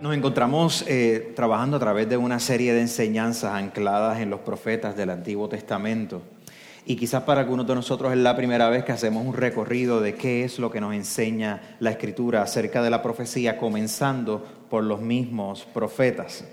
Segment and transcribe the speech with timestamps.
[0.00, 4.96] Nos encontramos eh, trabajando a través de una serie de enseñanzas ancladas en los profetas
[4.96, 6.22] del Antiguo Testamento.
[6.86, 10.14] Y quizás para algunos de nosotros es la primera vez que hacemos un recorrido de
[10.14, 15.00] qué es lo que nos enseña la Escritura acerca de la profecía, comenzando por los
[15.00, 16.44] mismos profetas.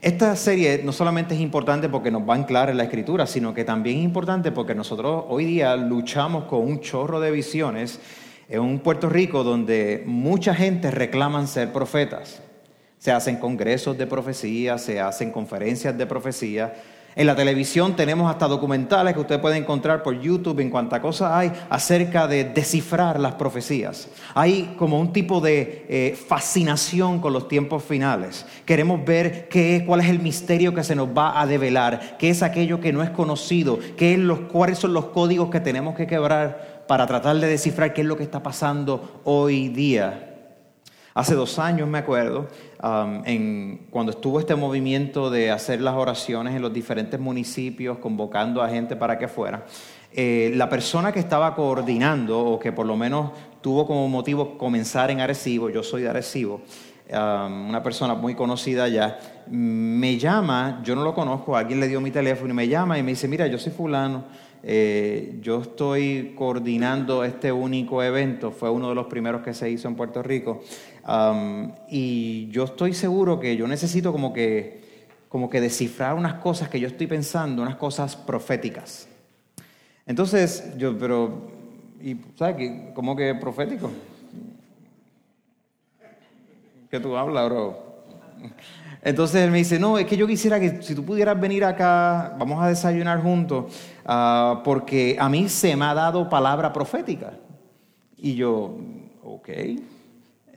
[0.00, 3.52] Esta serie no solamente es importante porque nos va a anclar en la Escritura, sino
[3.52, 7.98] que también es importante porque nosotros hoy día luchamos con un chorro de visiones
[8.48, 12.40] en un Puerto Rico donde mucha gente reclaman ser profetas.
[12.98, 16.74] Se hacen congresos de profecía, se hacen conferencias de profecía.
[17.14, 21.36] En la televisión tenemos hasta documentales que usted puede encontrar por YouTube en cuanta cosa
[21.36, 24.08] hay acerca de descifrar las profecías.
[24.34, 28.46] Hay como un tipo de eh, fascinación con los tiempos finales.
[28.64, 32.42] Queremos ver qué, cuál es el misterio que se nos va a develar, qué es
[32.42, 36.06] aquello que no es conocido, qué es los, cuáles son los códigos que tenemos que
[36.06, 40.24] quebrar para tratar de descifrar qué es lo que está pasando hoy día.
[41.14, 42.48] Hace dos años me acuerdo,
[42.82, 48.68] um, cuando estuvo este movimiento de hacer las oraciones en los diferentes municipios, convocando a
[48.68, 49.66] gente para que fuera,
[50.12, 55.10] eh, la persona que estaba coordinando, o que por lo menos tuvo como motivo comenzar
[55.10, 56.62] en Arecibo, yo soy de Arecibo,
[57.12, 59.18] um, una persona muy conocida allá,
[59.50, 63.02] me llama, yo no lo conozco, alguien le dio mi teléfono y me llama y
[63.02, 68.90] me dice, mira, yo soy fulano eh, yo estoy coordinando este único evento, fue uno
[68.90, 70.62] de los primeros que se hizo en Puerto Rico,
[71.88, 74.82] y yo estoy seguro que yo necesito como que,
[75.30, 79.08] como que descifrar unas cosas que yo estoy pensando, unas cosas proféticas.
[80.04, 81.50] Entonces, yo, pero,
[82.02, 83.90] y, ¿sabes ¿Cómo que profético?
[86.90, 87.88] ¿Qué tú hablas, bro?
[89.02, 92.34] Entonces él me dice, no, es que yo quisiera que si tú pudieras venir acá,
[92.38, 93.72] vamos a desayunar juntos,
[94.04, 97.32] ah, porque a mí se me ha dado palabra profética.
[98.16, 98.76] Y yo,
[99.22, 99.48] ok,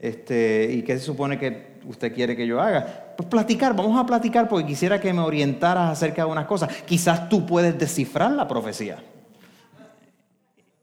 [0.00, 3.14] este, ¿y qué se supone que usted quiere que yo haga?
[3.16, 6.82] Pues platicar, vamos a platicar porque quisiera que me orientaras acerca de unas cosas.
[6.84, 8.98] Quizás tú puedes descifrar la profecía.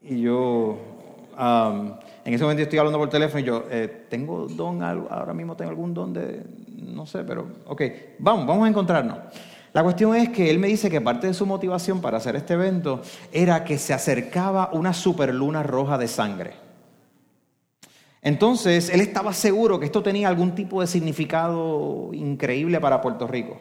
[0.02, 0.78] Y yo,
[2.24, 5.70] en ese momento estoy hablando por teléfono y yo, eh, ¿tengo don, ahora mismo tengo
[5.70, 6.42] algún don de,
[6.94, 7.82] no sé, pero, ok,
[8.18, 9.18] vamos, vamos a encontrarnos.
[9.72, 12.54] La cuestión es que él me dice que parte de su motivación para hacer este
[12.54, 13.02] evento
[13.32, 16.54] era que se acercaba una superluna roja de sangre.
[18.22, 23.58] Entonces, él estaba seguro que esto tenía algún tipo de significado increíble para Puerto Rico.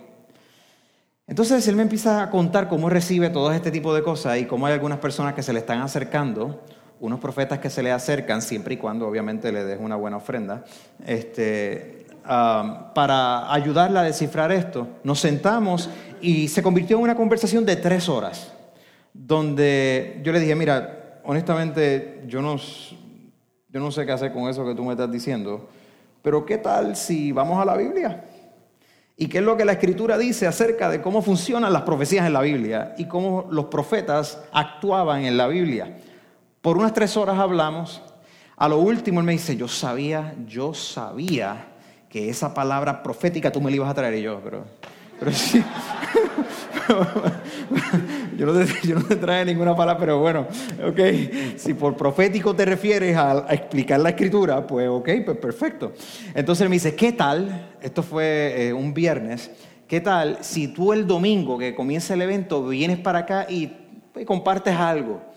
[1.28, 4.66] Entonces, él me empieza a contar cómo recibe todo este tipo de cosas y cómo
[4.66, 6.64] hay algunas personas que se le están acercando,
[7.00, 10.64] unos profetas que se le acercan, siempre y cuando obviamente le des una buena ofrenda,
[11.06, 12.00] este,
[12.30, 14.88] Um, para ayudarla a descifrar esto.
[15.04, 15.90] Nos sentamos
[16.22, 18.54] y se convirtió en una conversación de tres horas,
[19.12, 24.64] donde yo le dije, mira, honestamente yo no, yo no sé qué hacer con eso
[24.64, 25.70] que tú me estás diciendo,
[26.22, 28.26] pero ¿qué tal si vamos a la Biblia?
[29.18, 32.34] ¿Y qué es lo que la escritura dice acerca de cómo funcionan las profecías en
[32.34, 35.98] la Biblia y cómo los profetas actuaban en la Biblia?
[36.62, 38.02] Por unas tres horas hablamos.
[38.58, 41.68] A lo último él me dice, yo sabía, yo sabía
[42.10, 44.66] que esa palabra profética tú me la ibas a traer y yo, pero,
[45.18, 45.64] pero sí.
[48.38, 50.48] yo, no te, yo, no te, ninguna palabra, pero bueno,
[50.86, 51.00] ok.
[51.56, 55.94] Si por profético te refieres a, explicar la escritura, pues ok, pues perfecto.
[56.36, 57.70] Entonces me dice, ¿qué tal?
[57.82, 59.50] Esto fue eh, un viernes.
[59.88, 63.72] ¿Qué tal si tú el domingo que comienza el evento vienes para acá y
[64.12, 65.29] pues, compartes algo?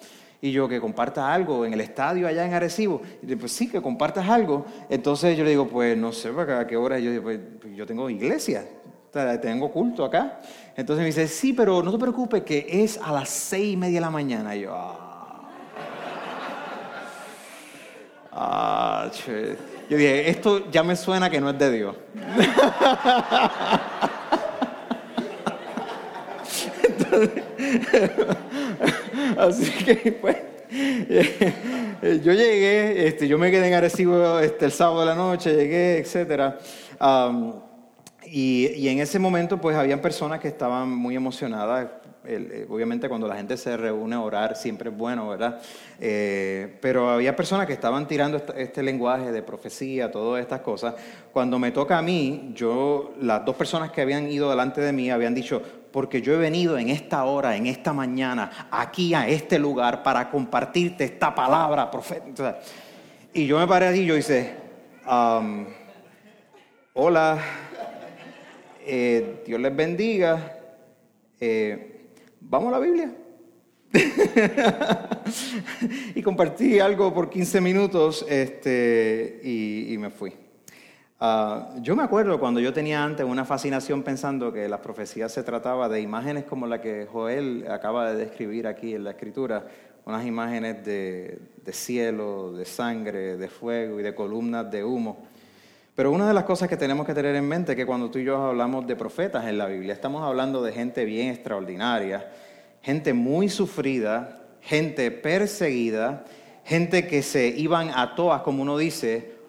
[0.44, 3.00] Y yo, que compartas algo en el estadio allá en Arecibo.
[3.22, 4.66] Y dice, pues sí, que compartas algo.
[4.90, 6.98] Entonces yo le digo, pues no sé a qué hora.
[6.98, 8.66] Yo digo, pues, pues yo tengo iglesia,
[9.40, 10.40] tengo culto acá.
[10.74, 13.98] Entonces me dice, sí, pero no te preocupes, que es a las seis y media
[13.98, 14.56] de la mañana.
[14.56, 15.48] Y yo, ah.
[18.32, 19.08] ah
[19.88, 21.94] yo dije, esto ya me suena que no es de Dios.
[26.82, 27.44] Entonces,
[29.38, 30.36] Así que pues,
[32.22, 35.98] yo llegué, este, yo me quedé en Arecibo este, el sábado de la noche, llegué,
[35.98, 36.54] etc.
[38.24, 41.88] Y, en ese momento pues habían personas que estaban muy emocionadas.
[42.24, 45.60] Eh, obviamente cuando la gente se reúne a orar siempre es bueno, ¿verdad?
[45.98, 50.94] Eh, pero había personas que estaban tirando este, este, lenguaje de profecía, todas estas cosas.
[51.32, 55.10] Cuando me toca a mí, yo, las dos personas que habían ido delante de mí
[55.10, 59.58] habían dicho, porque yo he venido en esta hora, en esta mañana, aquí a este
[59.58, 62.58] lugar para compartirte esta palabra profética.
[63.34, 64.54] Y yo me paré allí y yo hice,
[66.94, 67.38] hola,
[68.84, 70.58] eh, Dios les bendiga,
[71.38, 72.08] eh,
[72.40, 73.14] vamos a la Biblia.
[76.14, 80.32] y compartí algo por 15 minutos este, y, me fui.
[81.24, 85.44] Ah, yo me acuerdo cuando yo tenía antes una fascinación pensando que las profecías se
[85.44, 89.64] trataba de imágenes como la que Joel acaba de describir aquí en la escritura,
[90.04, 95.24] unas imágenes de, de cielo, de sangre, de fuego y de columnas de humo.
[95.94, 98.18] Pero una de las cosas que tenemos que tener en mente es que cuando tú
[98.18, 102.32] y yo hablamos de profetas en la Biblia, estamos hablando de gente bien extraordinaria,
[102.82, 106.24] gente muy sufrida, gente perseguida,
[106.64, 109.40] gente que se iban a todas, como uno dice,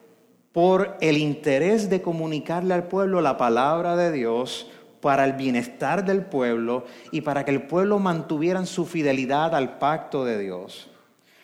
[0.53, 4.69] por el interés de comunicarle al pueblo la palabra de Dios
[5.01, 10.23] para el bienestar del pueblo y para que el pueblo mantuviera su fidelidad al pacto
[10.23, 10.89] de Dios.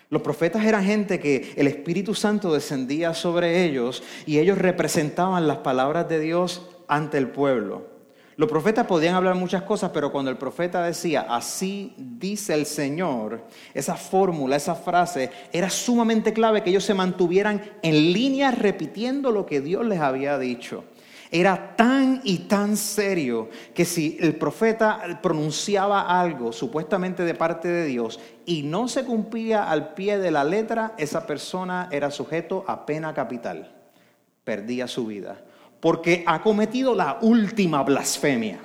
[0.10, 5.58] Los profetas eran gente que el Espíritu Santo descendía sobre ellos y ellos representaban las
[5.58, 7.99] palabras de Dios ante el pueblo.
[8.40, 13.44] Los profetas podían hablar muchas cosas, pero cuando el profeta decía, así dice el Señor,
[13.74, 19.46] esa fórmula, esa frase, era sumamente clave que ellos se mantuvieran en línea repitiendo lo
[19.46, 20.86] que Dios les había dicho.
[21.30, 27.88] Era tan y tan serio que si el profeta pronunciaba algo supuestamente de parte de
[27.88, 32.86] Dios y no se cumplía al pie de la letra, esa persona era sujeto a
[32.86, 33.76] pena capital.
[34.46, 35.44] Perdía su vida.
[35.80, 38.60] Porque ha cometido la última blasfemia.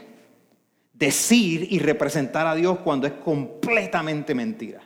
[0.93, 4.81] Decir y representar a Dios cuando es completamente mentira.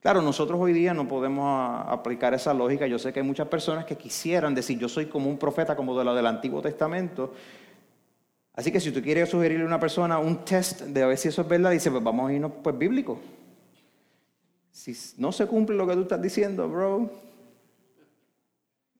[0.00, 2.86] Claro, nosotros hoy día no podemos aplicar esa lógica.
[2.86, 5.98] Yo sé que hay muchas personas que quisieran decir, yo soy como un profeta, como
[5.98, 7.32] de lo del Antiguo Testamento.
[8.54, 11.28] Así que si tú quieres sugerirle a una persona un test de a ver si
[11.28, 13.18] eso es verdad, dice, pues vamos a irnos pues bíblico.
[14.70, 17.10] Si no se cumple lo que tú estás diciendo, bro.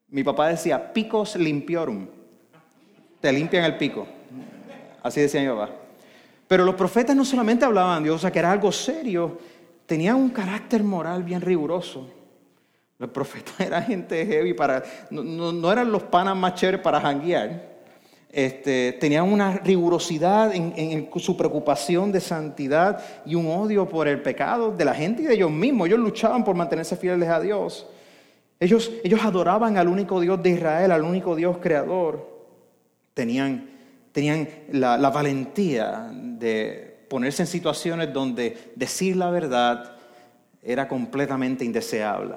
[0.09, 2.07] Mi papá decía, picos limpiorum.
[3.27, 4.07] Te limpian el pico.
[5.03, 5.69] Así decía mi papá.
[6.47, 9.37] Pero los profetas no solamente hablaban de Dios, o sea, que era algo serio,
[9.85, 12.09] tenían un carácter moral bien riguroso.
[12.97, 17.67] Los profetas eran gente heavy para, no, eran los panas más chéveres para janguear.
[18.31, 24.71] Este, tenían una rigurosidad en, su preocupación de santidad y un odio por el pecado
[24.71, 25.89] de la gente y de ellos mismos.
[25.89, 27.87] Ellos luchaban por mantenerse fieles a Dios.
[28.57, 32.36] Ellos, ellos adoraban al único Dios de Israel, al único Dios creador.
[33.17, 33.67] Tenían,
[34.11, 39.93] tenían la valentía de ponerse en situaciones donde decir la verdad
[40.61, 42.35] era completamente indeseable.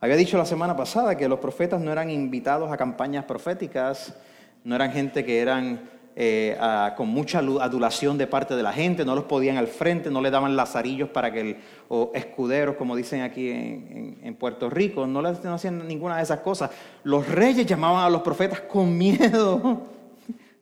[0.00, 4.14] Había dicho la semana pasada que los profetas no eran invitados a campañas proféticas,
[4.62, 5.80] no eran gente que eran
[6.14, 6.56] eh,
[6.96, 10.30] con mucha adulación de parte de la gente, no los podían al frente, no le
[10.30, 11.56] daban lazarillos para que el,
[11.88, 16.40] o escuderos, como dicen aquí en, Puerto Rico, no, les, no hacían ninguna de esas
[16.40, 16.70] cosas.
[17.02, 19.86] Los reyes llamaban a los profetas con miedo,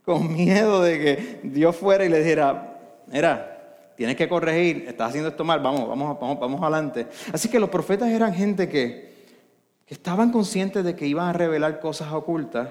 [0.04, 2.72] con miedo de que Dios fuera y les dijera,
[3.12, 7.08] Mira, tienes que corregir, estás haciendo esto mal, vamos, vamos, vamos, vamos adelante.
[7.32, 9.12] Así que los profetas eran gente que,
[9.86, 12.70] estaban conscientes de que iban a revelar cosas ocultas.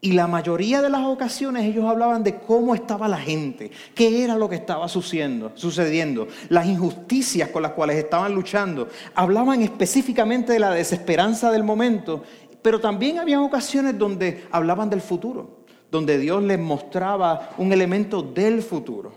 [0.00, 4.34] Y la mayoría de las ocasiones ellos hablaban de cómo estaba la gente, qué era
[4.34, 8.88] lo que estaba sucediendo, sucediendo, las injusticias con las cuales estaban luchando.
[9.14, 12.24] Hablaban específicamente de la desesperanza del momento,
[12.60, 15.57] pero también había ocasiones donde hablaban del futuro,
[15.90, 19.12] donde Dios les mostraba un elemento del futuro.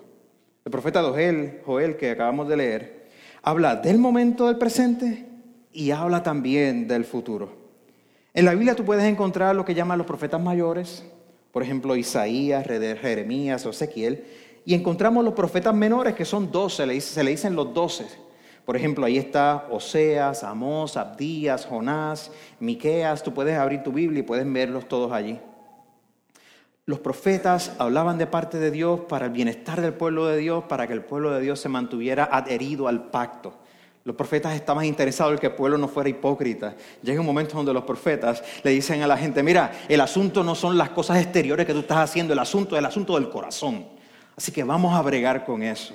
[0.63, 3.09] El profeta Joel, Joel, que acabamos de leer,
[3.41, 5.27] habla del momento del presente
[5.73, 7.49] y habla también del futuro.
[8.33, 11.03] En la Biblia tú puedes encontrar lo que llaman los profetas mayores,
[11.51, 14.23] por ejemplo Isaías, Jeremías Ezequiel,
[14.63, 18.05] y encontramos los profetas menores que son doce, se le dicen los doce.
[18.65, 23.23] Por ejemplo, ahí está Oseas, Amós, Abdías, Jonás, Miqueas.
[23.23, 25.39] Tú puedes abrir tu Biblia y puedes verlos todos allí.
[26.91, 30.87] Los profetas hablaban de parte de Dios para el bienestar del pueblo de Dios, para
[30.87, 33.53] que el pueblo de Dios se mantuviera adherido al pacto.
[34.03, 36.75] Los profetas estaban interesados en que el pueblo no fuera hipócrita.
[37.01, 40.53] Llega un momento donde los profetas le dicen a la gente, mira, el asunto no
[40.53, 43.85] son las cosas exteriores que tú estás haciendo, el asunto es el asunto del corazón.
[44.35, 45.93] Así que vamos a bregar con eso.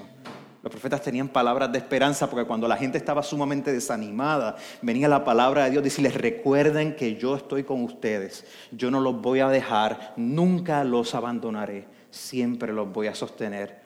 [0.67, 5.25] Los profetas tenían palabras de esperanza porque cuando la gente estaba sumamente desanimada, venía la
[5.25, 9.49] palabra de Dios decirles, recuerden que yo estoy con ustedes, yo no los voy a
[9.49, 13.81] dejar, nunca los abandonaré, siempre los voy a sostener,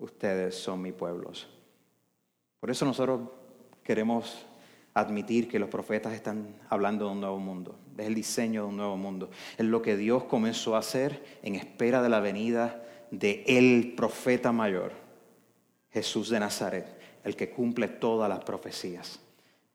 [0.00, 1.46] ustedes son mi pueblos.
[2.58, 3.20] Por eso nosotros
[3.84, 4.46] queremos
[4.94, 8.76] admitir que los profetas están hablando de un nuevo mundo, es el diseño de un
[8.78, 13.44] nuevo mundo, es lo que Dios comenzó a hacer en espera de la venida de
[13.46, 15.05] el profeta mayor
[15.96, 16.84] Jesús de Nazaret,
[17.24, 19.18] el que cumple todas las profecías.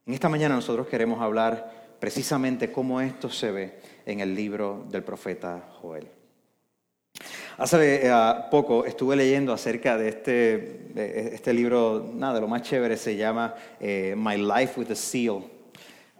[0.06, 5.01] En esta mañana nosotros queremos hablar precisamente cómo esto se ve en el libro del
[5.01, 6.08] profeta Joel.
[7.58, 8.12] Hace eh,
[8.51, 13.56] poco estuve leyendo acerca de este, este libro, nada, de lo más chévere, se llama
[13.80, 15.42] eh, My Life with a Seal,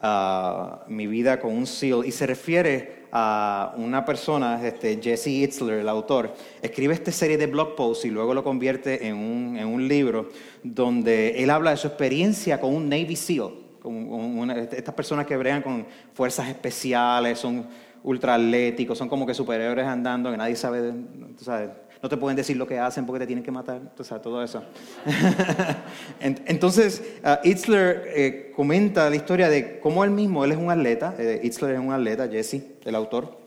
[0.02, 5.80] ah, mi vida con un seal, y se refiere a una persona, este, Jesse Itzler,
[5.80, 9.68] el autor, escribe esta serie de blog posts y luego lo convierte en un, en
[9.68, 10.30] un libro
[10.64, 13.52] donde él habla de su experiencia con un Navy SEAL,
[13.82, 17.66] con estas personas que bregan con fuerzas especiales, son
[18.04, 20.94] ultra atléticos, son como que superiores andando, que nadie sabe,
[21.38, 21.70] sabes,
[22.02, 24.44] no te pueden decir lo que hacen porque te tienen que matar, o sea, todo
[24.44, 24.64] eso.
[26.20, 31.42] Entonces, uh, eh, comenta la historia de cómo él mismo, él es un atleta, eh,
[31.44, 33.38] es un atleta, Jesse, el autor,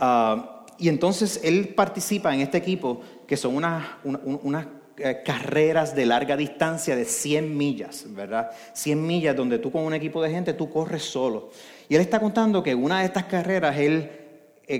[0.00, 6.36] uh, y entonces él participa en este equipo que son unas, eh, carreras de larga
[6.36, 8.50] distancia de 100 millas, ¿verdad?
[8.72, 11.50] 100 millas donde tú con un equipo de gente, tú corres solo.
[11.88, 14.10] Y él está contando que una de estas carreras él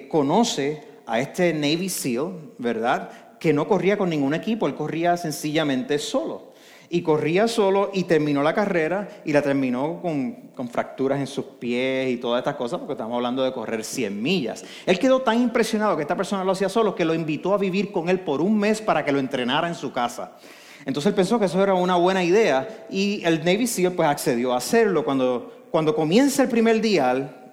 [0.09, 3.11] conoce a este Navy SEAL, ¿verdad?
[3.38, 6.54] Que no corría con ningún equipo, él corría sencillamente solo.
[6.90, 12.11] Y corría solo y terminó la carrera y la terminó con, fracturas en sus pies
[12.11, 14.64] y todas estas cosas, porque estamos hablando de correr 100 millas.
[14.87, 17.90] Él quedó tan impresionado que esta persona lo hacía solo que lo invitó a vivir
[17.90, 20.37] con él por un mes para que lo entrenara en su casa.
[20.84, 24.52] Entonces él pensó que eso era una buena idea y el Navy SEAL pues accedió
[24.52, 25.04] a hacerlo.
[25.04, 27.44] Cuando, cuando comienza el primer día,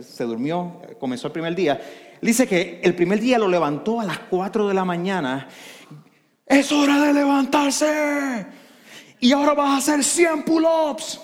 [0.00, 1.80] se durmió, comenzó el primer día,
[2.20, 5.48] dice que el primer día lo levantó a las 4 de la mañana.
[6.46, 8.46] Es hora de levantarse.
[9.20, 11.20] Y ahora vas a hacer 100 pull-ups.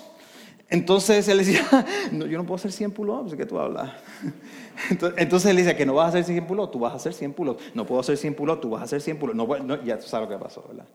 [0.69, 1.65] Entonces él decía,
[2.11, 3.91] no, yo no puedo hacer 100 pull-ups, ¿de qué tú hablas?
[5.17, 7.33] Entonces, él dice que no vas a hacer 100 pull-ups, tú vas a hacer 100
[7.33, 7.63] pull-ups.
[7.73, 9.63] No puedo hacer 100 pull-ups, tú vas a hacer 100 pull-ups.
[9.63, 10.85] No, ya tú sabes lo que pasó, ¿verdad?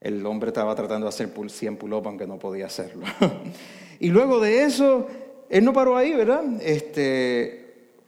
[0.00, 3.06] El hombre estaba tratando de hacer 100 pull-ups aunque no podía hacerlo.
[4.00, 5.06] y luego de eso,
[5.48, 6.42] él no paró ahí, ¿verdad?
[6.60, 7.66] Este,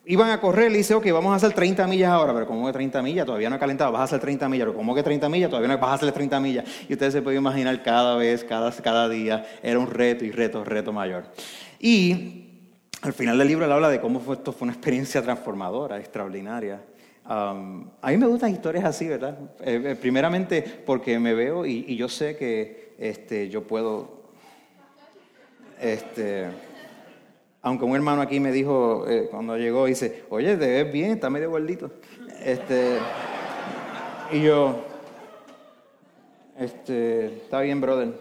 [0.08, 2.72] iban a correr, le dice, ok, vamos a hacer 30 millas ahora, pero como que
[2.72, 3.26] 30 millas?
[3.26, 5.50] Todavía no ha calentado, vas a hacer 30 millas, pero como que 30 millas?
[5.50, 6.64] Todavía no vas a hacer 30 millas.
[6.88, 10.64] Y ustedes se pueden imaginar cada vez, cada, cada día, era un reto y reto,
[10.64, 11.24] reto mayor.
[11.78, 12.46] Y
[13.02, 16.80] al final del libro él habla de cómo fue, esto fue una experiencia transformadora, extraordinaria.
[17.26, 19.38] A mí me gustan historias así, ¿verdad?
[19.60, 24.16] Eh, eh, primeramente porque me veo y, y yo sé que este, yo puedo...
[25.78, 26.46] Este,
[27.68, 31.28] aunque un hermano aquí me dijo eh, cuando llegó, dice, oye, te ves bien, está
[31.28, 31.90] medio gordito.
[32.42, 32.98] Este,
[34.32, 34.84] y yo,
[36.58, 38.14] este, está bien, brother.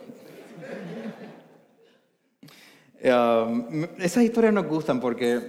[3.04, 5.44] Um, esas historias nos gustan porque,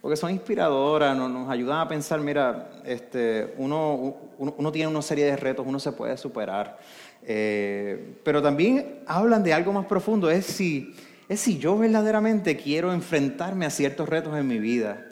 [0.00, 5.26] porque son inspiradoras, nos, nos ayudan a pensar, mira, este, uno, uno, tiene una serie
[5.26, 6.78] de retos, uno se puede superar.
[7.22, 10.94] Eh, pero también hablan de algo más profundo, es si
[11.28, 15.04] es si yo verdaderamente quiero enfrentarme a ciertos retos en mi vida,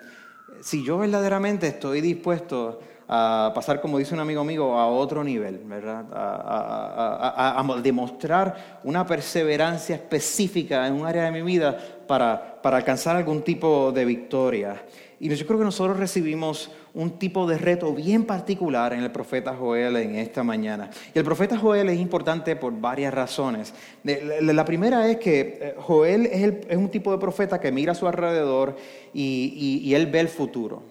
[0.61, 5.59] si yo verdaderamente estoy dispuesto a pasar, como dice un amigo mío, a otro nivel,
[5.65, 6.07] ¿verdad?
[6.13, 13.43] A, demostrar una perseverancia específica en un área de mi vida para, para alcanzar algún
[13.43, 14.83] tipo de victoria.
[15.21, 19.55] Y yo creo que nosotros recibimos un tipo de reto bien particular en el profeta
[19.55, 20.91] Joel en esta mañana.
[21.15, 23.75] Y el profeta Joel es importante por varias razones.
[24.05, 28.07] La primera es que eh, Joel es, un tipo de profeta que mira a su
[28.07, 28.77] alrededor
[29.13, 30.83] y, él ve el futuro.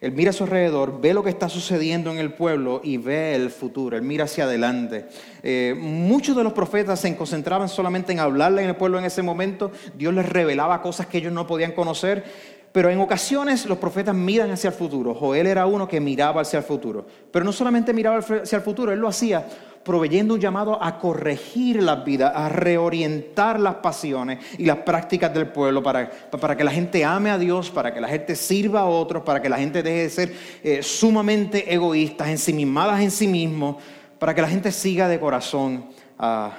[0.00, 3.34] Él mira a su alrededor, ve lo que está sucediendo en el pueblo y ve
[3.34, 3.96] el futuro.
[3.96, 5.06] Él mira hacia adelante.
[5.42, 9.22] Eh, muchos de los profetas se concentraban solamente en hablarle en el pueblo en ese
[9.22, 9.72] momento.
[9.96, 12.24] Dios les revelaba cosas que ellos no podían conocer.
[12.72, 15.14] Pero en ocasiones los profetas miran hacia el futuro.
[15.14, 17.06] Joel era uno que miraba hacia el futuro.
[17.30, 19.46] Pero no solamente miraba hacia el futuro, él lo hacía
[19.88, 25.48] proveyendo un llamado a corregir las vidas, a reorientar las pasiones y las prácticas del
[25.48, 28.84] pueblo para, para que la gente ame a Dios, para que la gente sirva a
[28.84, 33.76] otros, para que la gente deje de ser eh, sumamente egoístas, ensimismadas en sí mismos,
[34.18, 35.86] para que la gente siga de corazón
[36.18, 36.52] a,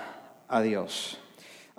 [0.47, 1.18] a Dios.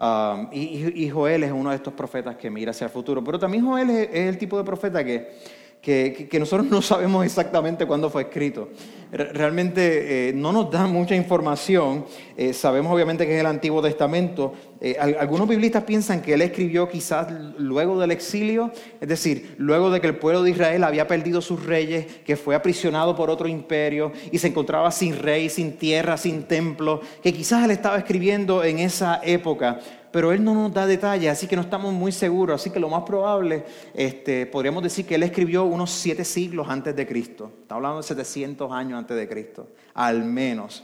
[0.01, 3.23] Um, y, Joel es uno de estos profetas que mira hacia el futuro.
[3.23, 5.37] Pero también Joel es, el tipo de profeta que,
[5.83, 8.71] que, nosotros no sabemos exactamente cuándo fue escrito.
[9.13, 12.07] realmente eh, no nos da mucha información.
[12.35, 14.55] Eh, sabemos obviamente que es el Antiguo Testamento.
[14.83, 20.01] Eh, algunos biblistas piensan que él escribió quizás luego del exilio, es decir, luego de
[20.01, 24.11] que el pueblo de Israel había perdido sus reyes, que fue aprisionado por otro imperio
[24.33, 28.79] y se encontraba sin rey, sin tierra, sin templo, que quizás él estaba escribiendo en
[28.79, 29.81] esa época
[30.13, 32.61] pero él no nos da detalles, así que no estamos muy seguros.
[32.61, 36.97] Así que lo más probable, este, podríamos decir que él escribió unos siete siglos antes
[36.97, 37.53] de Cristo.
[37.63, 40.83] Está hablando de 700 años antes de Cristo, al menos.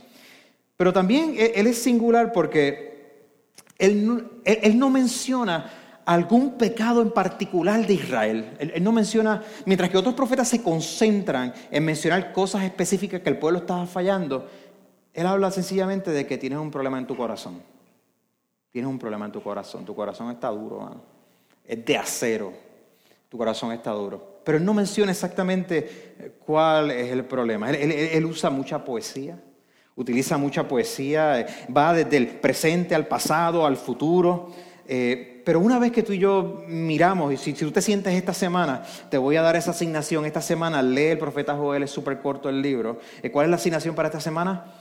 [0.77, 2.96] Pero también él es singular porque
[3.79, 5.71] él, no menciona
[6.05, 8.57] algún pecado en particular de Israel.
[8.59, 13.39] Él, no menciona, mientras que otros profetas se concentran en mencionar cosas específicas que el
[13.39, 14.49] pueblo estaba fallando,
[15.13, 17.63] él habla sencillamente de que tienes un problema en tu corazón.
[18.71, 19.85] Tienes un problema en tu corazón.
[19.85, 21.01] Tu corazón está duro,
[21.65, 22.53] es de acero.
[23.29, 24.41] Tu corazón está duro.
[24.45, 27.71] Pero él no menciona exactamente cuál es el problema.
[27.71, 29.43] Él, usa mucha poesía,
[29.97, 34.53] utiliza mucha poesía, eh, va desde el presente al pasado, al futuro.
[34.87, 38.33] Eh, pero una vez que tú y yo miramos, y si, tú te sientes esta
[38.33, 40.25] semana, te voy a dar esa asignación.
[40.25, 43.01] Esta semana lee el profeta Joel, es súper corto el libro.
[43.33, 44.73] ¿Cuál es la asignación para esta semana?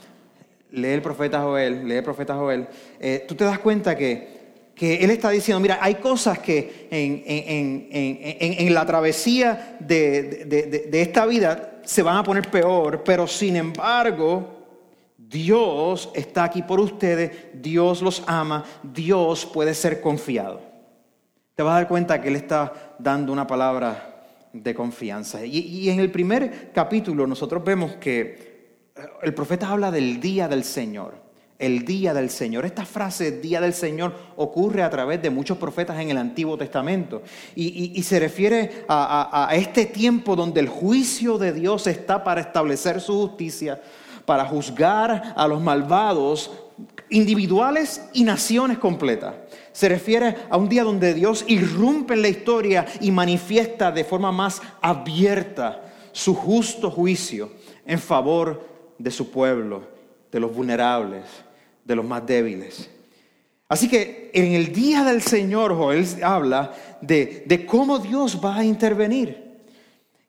[0.72, 2.66] lee el profeta Joel, lee el profeta Joel,
[3.00, 4.36] eh, tú te das cuenta que,
[4.78, 12.18] él está diciendo, mira, hay cosas que en, la travesía de, esta vida se van
[12.18, 14.55] a poner peor, pero sin embargo,
[15.36, 20.62] Dios está aquí por ustedes, Dios los ama, Dios puede ser confiado.
[21.54, 25.44] Te vas a dar cuenta que Él está dando una palabra de confianza.
[25.44, 28.56] y en el primer capítulo nosotros vemos que
[29.22, 31.26] el profeta habla del día del Señor.
[31.58, 32.66] El día del Señor.
[32.66, 37.22] Esta frase, día del Señor, ocurre a través de muchos profetas en el Antiguo Testamento.
[37.54, 43.14] Y, se refiere a, este tiempo donde el juicio de Dios está para establecer su
[43.14, 43.80] justicia,
[44.26, 46.50] para juzgar a los malvados
[47.08, 49.34] individuales y naciones completas.
[49.72, 54.32] Se refiere a un día donde Dios irrumpe en la historia y manifiesta de forma
[54.32, 57.50] más abierta su justo juicio
[57.84, 58.66] en favor
[58.98, 59.82] de su pueblo,
[60.32, 61.24] de los vulnerables,
[61.84, 62.90] de los más débiles.
[63.68, 68.64] Así que en el día del Señor Joel habla de, de cómo Dios va a
[68.64, 69.45] intervenir.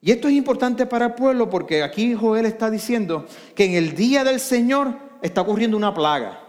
[0.00, 3.94] Y esto es importante para el pueblo porque aquí Joel está diciendo que en el
[3.94, 6.44] día del Señor está ocurriendo una plaga.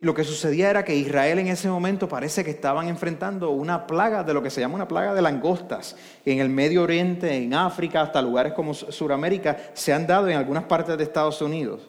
[0.00, 4.22] Lo que sucedía era que Israel en ese momento parece que estaban enfrentando una plaga
[4.22, 5.96] de lo que se llama una plaga de langostas.
[6.26, 10.64] En el Medio Oriente, en África, hasta lugares como Sudamérica, se han dado en algunas
[10.64, 11.88] partes de Estados Unidos.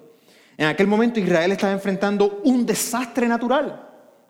[0.55, 3.81] En aquel momento Israel estaba enfrentando un desastre natural.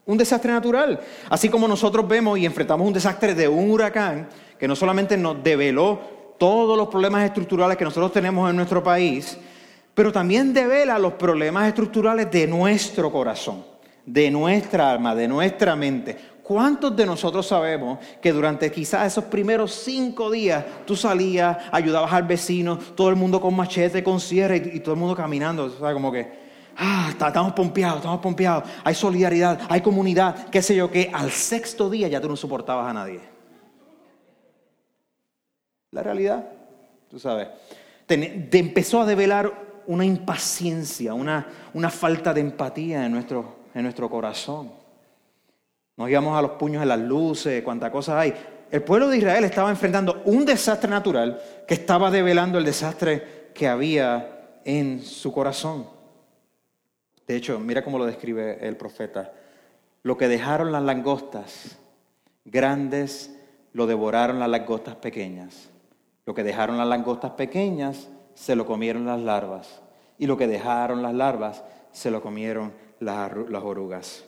[0.06, 1.00] Un desastre natural.
[1.30, 5.44] Así como nosotros vemos y enfrentamos un desastre de un huracán que no solamente nos
[5.44, 6.00] develó
[6.38, 9.38] todos los problemas estructurales que nosotros tenemos en nuestro país,
[9.94, 16.18] pero también devela los problemas estructurales de nuestro corazón de nuestra alma, de nuestra mente.
[16.44, 22.24] ¿Cuántos de nosotros sabemos que durante quizás esos primeros cinco días tú salías, ayudabas al
[22.24, 25.72] vecino, todo el mundo con machete, con cierre y, todo el mundo caminando?
[25.72, 25.96] ¿sabes?
[25.96, 26.32] Como que,
[26.78, 31.90] ah, estamos pompeados, estamos pompeados, hay solidaridad, hay comunidad, qué sé yo, que al sexto
[31.90, 33.35] día ya tú no soportabas a nadie.
[35.96, 36.46] La realidad,
[37.10, 37.48] tú sabes,
[38.06, 44.10] te, empezó a develar una impaciencia, una, una falta de empatía en nuestro en nuestro
[44.10, 44.72] corazón.
[45.98, 48.34] Nos íbamos a los puños en las luces, cuántas cosas hay.
[48.72, 53.68] El pueblo de Israel estaba enfrentando un desastre natural que estaba develando el desastre que
[53.68, 55.88] había en su corazón.
[57.28, 59.34] De hecho, mira cómo lo describe el profeta.
[60.04, 61.78] Lo que dejaron las langostas
[62.46, 63.36] grandes,
[63.74, 65.70] lo devoraron las langostas pequeñas.
[66.26, 69.82] Lo que dejaron las langostas pequeñas, se lo comieron las larvas.
[70.18, 73.32] Y lo que dejaron las larvas, se lo comieron las,
[73.64, 74.26] orugas.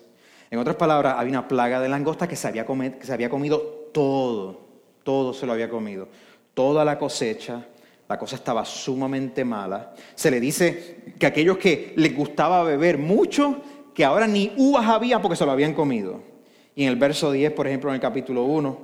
[0.52, 3.60] En otras palabras, había una plaga de langosta que se, había que se había comido
[3.92, 4.62] todo,
[5.04, 6.08] todo se lo había comido,
[6.54, 7.66] toda la cosecha,
[8.08, 9.94] la cosa estaba sumamente mala.
[10.16, 13.62] Se le dice que aquellos que les gustaba beber mucho,
[13.94, 16.22] que ahora ni uvas había porque se lo habían comido.
[16.76, 18.78] Y en el verso 10, por ejemplo, en el capítulo 1,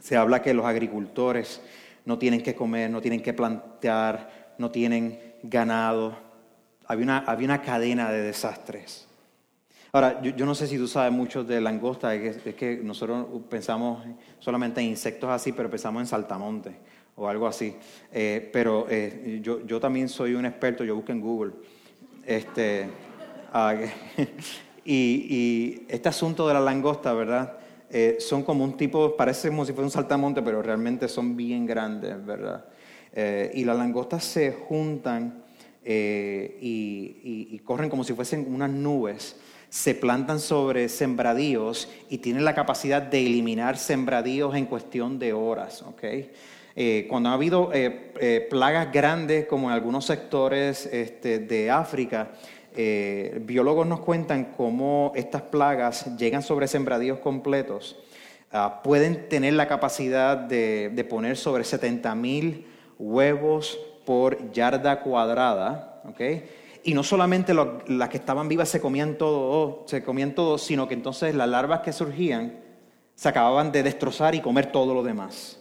[0.00, 1.60] se habla que los agricultores
[2.04, 6.16] no tienen que comer, no tienen que plantear, no tienen ganado,
[6.86, 9.06] había una, había una cadena de desastres.
[9.92, 14.04] Ahora, yo, no sé si tú sabes mucho de langosta, es que, nosotros pensamos
[14.38, 16.74] solamente en insectos así, pero pensamos en saltamontes
[17.16, 17.76] o algo así.
[18.12, 21.52] Eh, pero eh, yo, yo, también soy un experto, yo busco en Google.
[22.24, 22.88] Este,
[23.52, 23.74] ah,
[24.84, 27.58] y, y, este asunto de la langosta, ¿verdad?
[27.90, 31.66] Eh, son como un tipo, parece como si fuera un saltamonte, pero realmente son bien
[31.66, 32.64] grandes, ¿verdad?
[33.12, 35.42] Eh, y las langostas se juntan
[35.84, 39.36] eh, y, corren como si fuesen unas nubes,
[39.68, 45.84] se plantan sobre sembradíos y tienen la capacidad de eliminar sembradíos en cuestión de horas.
[46.76, 47.70] Eh, cuando ha habido
[48.48, 52.32] plagas grandes, como en algunos sectores este, de África,
[52.74, 57.96] biólogos nos cuentan cómo estas plagas llegan sobre sembradíos completos.
[58.52, 62.66] Ah, pueden tener la capacidad de, poner sobre 70 mil
[62.98, 66.20] huevos por yarda cuadrada, ¿ok?
[66.82, 70.94] Y no solamente las que estaban vivas se comían todo, se comían todo, sino que
[70.94, 72.58] entonces las larvas que surgían
[73.14, 75.59] se acababan de destrozar y comer todo lo demás.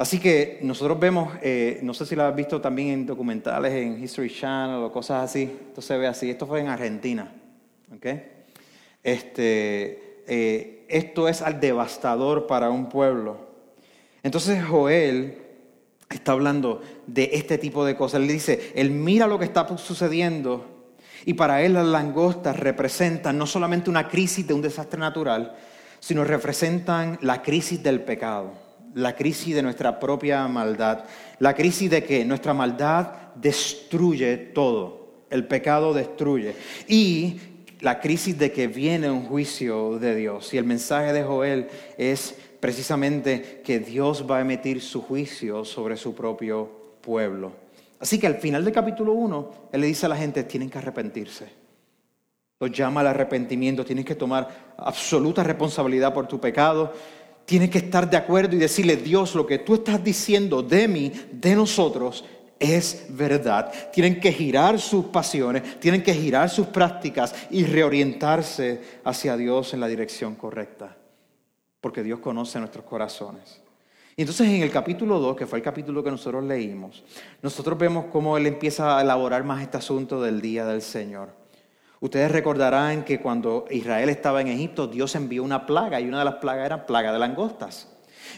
[0.00, 4.02] Así que nosotros vemos, eh, no sé si lo has visto también en documentales, en
[4.02, 7.30] History Channel o cosas así, esto se ve así, esto fue en Argentina,
[7.94, 8.06] ¿ok?
[9.02, 13.46] Este, eh, esto es al devastador para un pueblo.
[14.22, 15.36] Entonces Joel
[16.08, 18.22] está hablando de este tipo de cosas.
[18.22, 20.64] Él dice, él mira lo que está sucediendo
[21.26, 25.54] y para él las langostas representan no solamente una crisis de un desastre natural,
[25.98, 31.04] sino representan la crisis del pecado, la crisis de nuestra propia maldad,
[31.38, 36.54] la crisis de que nuestra maldad destruye todo, el pecado destruye.
[36.88, 37.40] Y
[37.80, 40.52] la crisis de que viene un juicio de Dios.
[40.52, 45.96] Y el mensaje de Joel es precisamente que Dios va a emitir su juicio sobre
[45.96, 46.68] su propio
[47.00, 47.52] pueblo.
[47.98, 50.78] Así que al final del capítulo 1, Él le dice a la gente, tienen que
[50.78, 51.60] arrepentirse.
[52.58, 56.92] Los llama al arrepentimiento, tienes que tomar absoluta responsabilidad por tu pecado,
[57.50, 61.10] tienes que estar de acuerdo y decirle, Dios, lo que tú estás diciendo de mí,
[61.32, 62.24] de nosotros,
[62.60, 63.72] es verdad.
[63.92, 69.80] Tienen que girar sus pasiones, tienen que girar sus prácticas y reorientarse hacia Dios en
[69.80, 70.96] la dirección correcta
[71.80, 73.60] porque Dios conoce nuestros corazones.
[74.16, 77.02] Y entonces en el capítulo 2, que fue el capítulo que nosotros leímos,
[77.42, 81.39] nosotros vemos cómo Él empieza a elaborar más este asunto del día del Señor.
[82.00, 86.24] Ustedes recordarán que cuando Israel estaba en Egipto, Dios envió una plaga y una de
[86.24, 87.88] las plagas era plaga de langostas.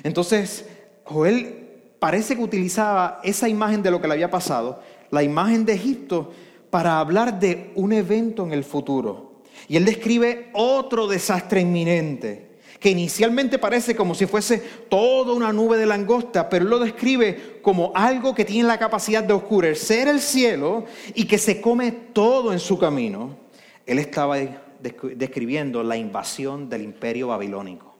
[0.02, 0.68] Entonces,
[1.04, 5.74] Joel parece que utilizaba esa imagen de lo que le había pasado, la imagen de
[5.74, 6.32] Egipto,
[6.70, 9.42] para hablar de un evento en el futuro.
[9.68, 15.76] Y él describe otro desastre inminente que inicialmente parece como si fuese toda una nube
[15.76, 20.20] de langosta, pero él lo describe como algo que tiene la capacidad de oscurecer el
[20.20, 23.41] cielo y que se come todo en su camino.
[23.86, 24.36] Él estaba
[24.80, 27.94] describiendo la invasión del imperio babilónico,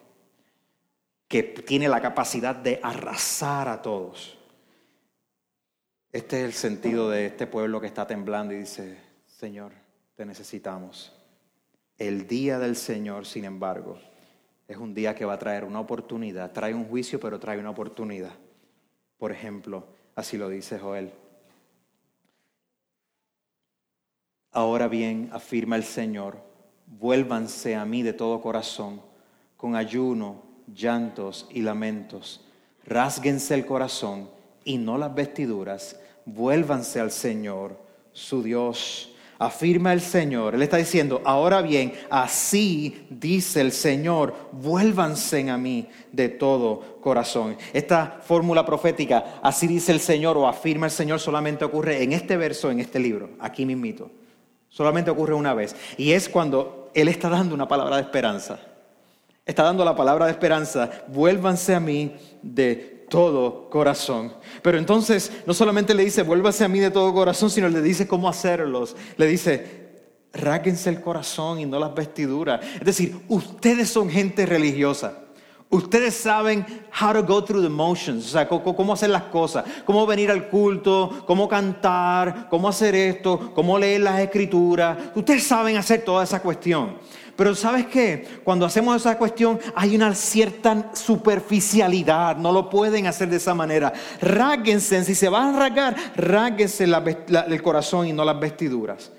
[1.29, 4.39] que tiene la capacidad de arrasar a todos.
[6.13, 9.73] Este es el sentido de este pueblo que está temblando y dice, Señor,
[10.15, 11.13] te necesitamos.
[11.97, 13.99] El día del Señor, sin embargo,
[14.69, 16.53] es un día que va a traer una oportunidad.
[16.53, 18.33] Trae un juicio, pero trae una oportunidad.
[19.19, 21.13] Por ejemplo, así lo dice Joel.
[24.53, 26.37] Ahora bien, afirma el Señor,
[26.87, 29.01] vuélvanse a mí de todo corazón,
[29.57, 30.43] con ayuno,
[30.75, 32.45] llantos y lamentos.
[32.85, 34.29] Rásguense el corazón
[34.65, 35.99] y no las vestiduras.
[36.27, 37.79] Vuélvanse al Señor,
[38.13, 40.55] su Dios afirma el Señor.
[40.55, 47.57] Él está diciendo, ahora bien, así dice el Señor, vuélvanse a mí de todo corazón.
[47.73, 52.37] Esta fórmula profética, así dice el Señor o afirma el Señor, solamente ocurre en este
[52.37, 54.11] verso, en este libro, aquí mismito.
[54.73, 55.77] Solamente ocurre una vez.
[55.99, 58.59] Y es cuando Él está dando una palabra de esperanza.
[59.45, 64.33] Está dando la palabra de esperanza, vuélvanse a mí de todo corazón.
[64.63, 68.07] Pero entonces no solamente le dice, vuélvase a mí de todo corazón, sino le dice
[68.07, 68.97] cómo hacerlos.
[69.19, 69.91] Le dice,
[70.33, 72.65] ráquense el corazón y no las vestiduras.
[72.77, 75.19] Es decir, ustedes son gente religiosa.
[75.75, 76.67] Ustedes saben
[77.01, 80.51] how to go through the motions, o sea, cómo hacer las cosas, cómo venir al
[80.51, 84.99] culto, cómo cantar, cómo hacer esto, cómo leer las escrituras.
[85.15, 86.99] Ustedes saben hacer toda esa cuestión.
[87.35, 88.23] Pero ¿sabes qué?
[88.45, 93.95] Cuando hacemos esa cuestión hay una cierta superficialidad, no lo pueden hacer de esa manera.
[94.21, 99.11] Ráguense, si se van a rasgar, ráguense el corazón y no las vestiduras.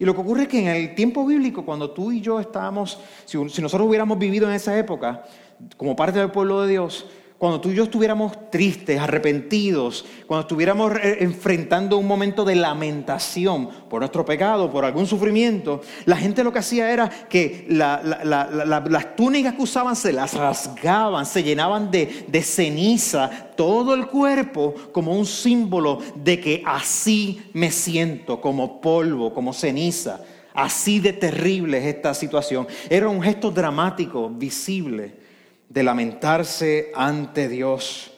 [0.00, 2.98] Y lo que ocurre es que en el tiempo bíblico, cuando tú y yo estábamos,
[3.26, 5.24] si nosotros hubiéramos vivido en esa época,
[5.76, 7.06] como parte del pueblo de Dios,
[7.38, 14.00] cuando tú y yo estuviéramos tristes, arrepentidos, cuando estuviéramos enfrentando un momento de lamentación por
[14.00, 19.62] nuestro pecado, por algún sufrimiento, la gente lo que hacía era que las túnicas que
[19.62, 26.00] usaban se las rasgaban, se llenaban de, de ceniza todo el cuerpo como un símbolo
[26.16, 30.22] de que así me siento, como polvo, como ceniza.
[30.54, 32.66] Así de terrible es esta situación.
[32.90, 35.27] Era un gesto dramático, visible
[35.68, 38.12] de lamentarse ante Dios.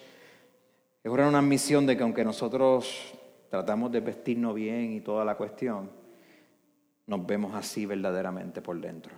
[1.02, 3.14] Es una admisión de que aunque nosotros
[3.48, 5.90] tratamos de vestirnos bien y toda la cuestión,
[7.06, 9.12] nos vemos así verdaderamente por dentro.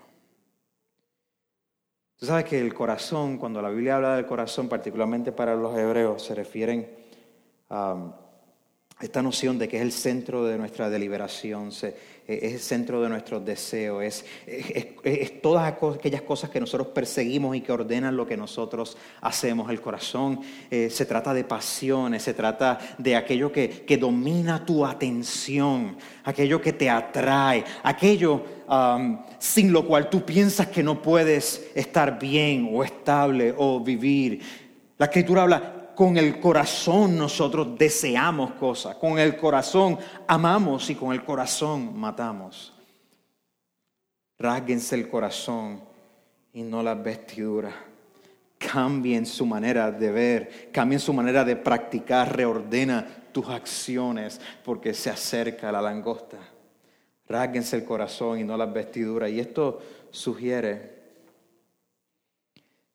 [2.17, 6.23] Tú sabes que el corazón, cuando la Biblia habla del corazón, particularmente para los hebreos,
[6.23, 6.89] se refieren
[7.69, 8.17] a
[9.01, 11.73] esta noción de que es el centro de nuestra deliberación,
[12.27, 17.61] es el centro de nuestros deseos, es, es, todas aquellas cosas que nosotros perseguimos y
[17.61, 19.71] que ordenan lo que nosotros hacemos.
[19.71, 25.97] El corazón eh, se trata de pasiones, se trata de aquello que, domina tu atención,
[26.25, 28.43] aquello que te atrae, aquello
[29.39, 34.41] sin lo cual tú piensas que no puedes estar bien o estable o vivir.
[34.97, 41.13] La escritura habla, con el corazón nosotros deseamos cosas, con el corazón amamos y con
[41.13, 42.73] el corazón matamos.
[44.39, 45.83] Rásguense el corazón
[46.53, 47.75] y no las vestiduras.
[48.59, 55.11] Cambien su manera de ver, cambien su manera de practicar, reordena tus acciones porque se
[55.11, 56.39] acerca la langosta.
[57.27, 59.31] Rásguense el corazón y no las vestiduras.
[59.31, 60.92] Y esto sugiere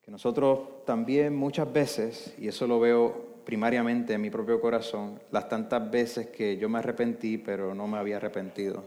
[0.08, 5.90] nosotros también muchas veces, y eso lo veo primariamente en mi propio corazón, las tantas
[5.90, 8.84] veces que yo me arrepentí pero no me había arrepentido,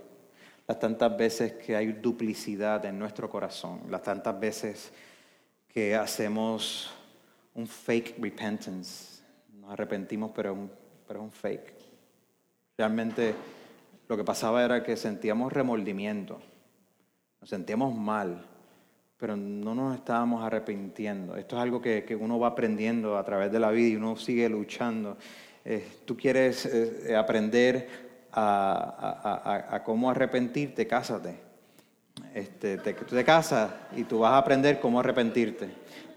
[0.68, 4.92] las tantas veces que hay duplicidad en nuestro corazón, las tantas veces
[5.68, 6.92] que hacemos
[7.56, 9.22] un fake repentance,
[9.60, 10.72] nos arrepentimos pero un,
[11.08, 11.74] pero un fake.
[12.78, 13.34] Realmente
[14.08, 16.40] lo que pasaba era que sentíamos remordimiento,
[17.40, 18.46] nos sentíamos mal,
[19.22, 21.36] pero no nos estábamos arrepintiendo.
[21.36, 24.50] Esto es algo que, uno va aprendiendo a través de la vida y uno sigue
[24.50, 25.16] luchando.
[25.64, 27.88] Eh, tú quieres eh, aprender
[28.34, 31.36] a, cómo arrepentirte, cásate.
[32.34, 35.70] Este, te, tú te casas y tú vas a aprender cómo arrepentirte.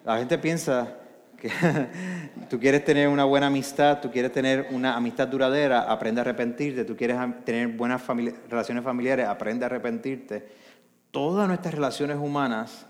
[0.02, 0.94] La gente piensa
[1.36, 1.50] que
[2.48, 6.86] tú quieres tener una buena amistad, tú quieres tener una amistad duradera, aprende a arrepentirte.
[6.86, 8.02] Tú quieres tener buenas
[8.48, 10.64] relaciones familiares, aprende a arrepentirte.
[11.10, 12.86] Todas nuestras relaciones humanas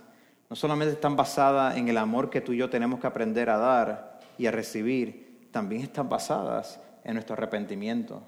[0.55, 3.59] no solamente están basadas en el amor que tú y yo tenemos que aprender a
[3.59, 8.23] dar y a recibir, también están basadas en nuestro arrepentimiento.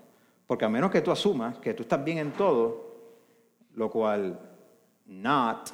[0.44, 2.96] Porque a menos que tú asumas que tú estás bien en todo,
[3.74, 4.40] lo cual
[5.06, 5.70] not,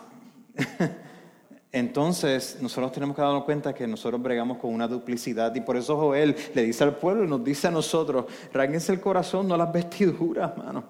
[1.72, 5.96] entonces nosotros tenemos que darnos cuenta que nosotros bregamos con una duplicidad y por eso
[5.96, 9.72] Joel le dice al pueblo y nos dice a nosotros, ráguense el corazón, no las
[9.72, 10.84] vestiduras, mano.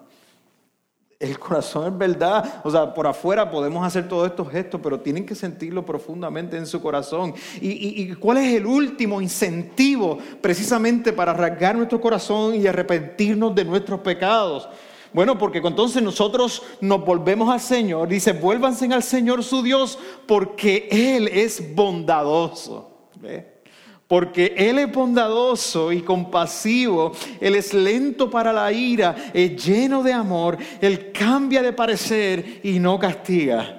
[1.23, 2.61] El corazón es verdad.
[2.65, 6.67] O sea, por afuera podemos hacer todos estos gestos, pero tienen que sentirlo profundamente en
[6.67, 7.33] su corazón.
[7.61, 14.01] ¿Y, cuál es el último incentivo precisamente para rasgar nuestro corazón y arrepentirnos de nuestros
[14.01, 14.67] pecados?
[15.13, 18.09] Bueno, porque entonces nosotros nos volvemos al Señor.
[18.09, 22.91] Dice, vuélvanse al Señor su Dios porque Él es bondadoso.
[24.07, 30.13] Porque Él es bondadoso y compasivo, Él es lento para la ira, es lleno de
[30.13, 33.77] amor, Él cambia de parecer y no castiga.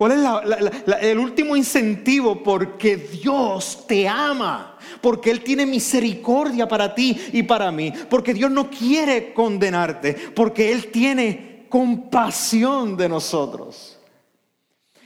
[0.00, 2.42] ¿Cuál es el último incentivo?
[2.42, 8.50] Porque Dios te ama, porque Él tiene misericordia para ti y para mí, porque Dios
[8.50, 13.99] no quiere condenarte, porque Él tiene compasión de nosotros.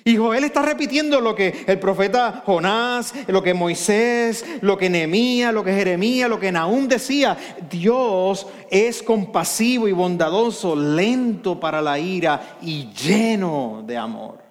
[0.07, 5.53] Y Joel está repitiendo lo que el profeta Jonás, lo que Moisés, lo que Nehemías,
[5.55, 7.39] lo que Jeremías, lo que Nahum decía.
[7.71, 14.43] Dios es compasivo y bondadoso, lento para la ira y lleno de amor.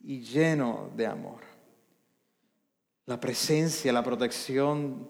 [0.00, 1.42] Y lleno de amor.
[3.06, 5.08] La presencia, la protección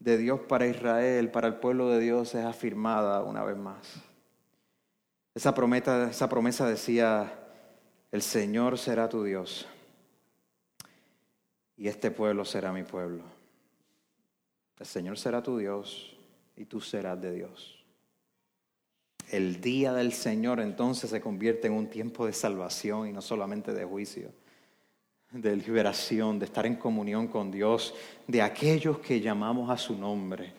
[0.00, 3.76] de Dios para Israel, para el pueblo de Dios es afirmada una vez más.
[5.34, 5.54] Esa
[6.10, 7.45] esa promesa decía
[8.16, 9.66] el Señor será tu Dios
[11.76, 13.22] y este pueblo será mi pueblo.
[14.80, 16.16] El Señor será tu Dios
[16.56, 17.84] y tú serás de Dios.
[19.28, 23.74] El día del Señor entonces se convierte en un tiempo de salvación y no solamente
[23.74, 24.30] de juicio,
[25.30, 27.94] de liberación, de estar en comunión con Dios,
[28.26, 30.54] de aquellos que llamamos a su nombre.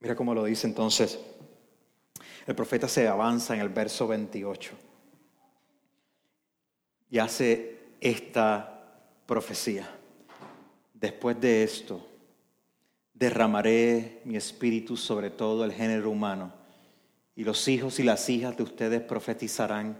[0.00, 1.18] Mira cómo lo dice entonces.
[2.46, 4.76] El profeta se avanza en el verso 28
[7.14, 8.82] y hace esta
[9.24, 9.88] profecía.
[10.92, 12.04] Después de esto,
[13.12, 16.52] derramaré mi espíritu sobre todo el género humano,
[17.36, 19.96] y los hijos y las hijas de ustedes profetizarán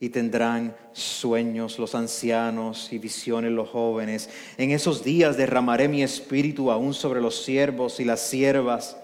[0.00, 4.30] y tendrán sueños los ancianos y visiones los jóvenes.
[4.56, 8.96] En esos días derramaré mi espíritu aún sobre los siervos y las siervas.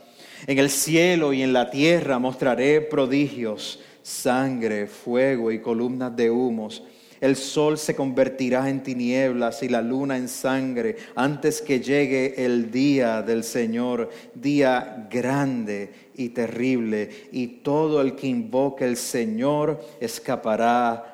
[0.46, 6.82] En el cielo y en la tierra mostraré prodigios, sangre, fuego y columnas de humos.
[7.22, 12.72] El sol se convertirá en tinieblas y la luna en sangre antes que llegue el
[12.72, 17.28] día del Señor, día grande y terrible.
[17.30, 21.11] Y todo el que invoque el Señor escapará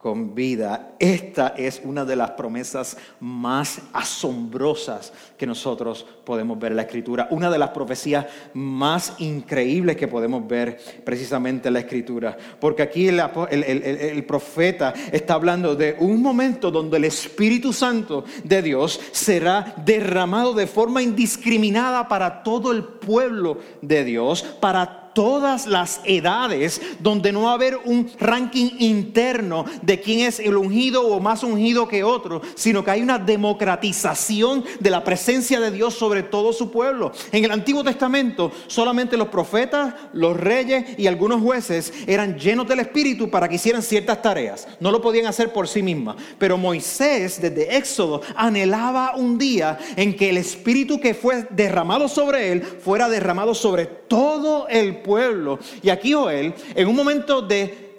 [0.00, 0.94] con vida.
[0.98, 7.28] Esta es una de las promesas más asombrosas que nosotros podemos ver en la Escritura,
[7.30, 13.08] una de las profecías más increíbles que podemos ver precisamente en la Escritura, porque aquí
[13.08, 19.74] el, el, profeta está hablando de un momento donde el Espíritu Santo de Dios será
[19.84, 27.32] derramado de forma indiscriminada para todo el pueblo de Dios, para todas las edades, donde
[27.32, 31.88] no va a haber un ranking interno de quién es el ungido o más ungido
[31.88, 36.70] que otro, sino que hay una democratización de la presencia de Dios sobre todo su
[36.70, 37.12] pueblo.
[37.32, 42.80] En el Antiguo Testamento, solamente los profetas, los reyes y algunos jueces eran llenos del
[42.80, 44.68] Espíritu para que hicieran ciertas tareas.
[44.80, 46.16] No lo podían hacer por sí mismas.
[46.38, 52.52] Pero Moisés, desde Éxodo, anhelaba un día en que el Espíritu que fue derramado sobre
[52.52, 55.58] él fuera derramado sobre todo el pueblo.
[55.82, 57.90] Y aquí Joel, en un momento de,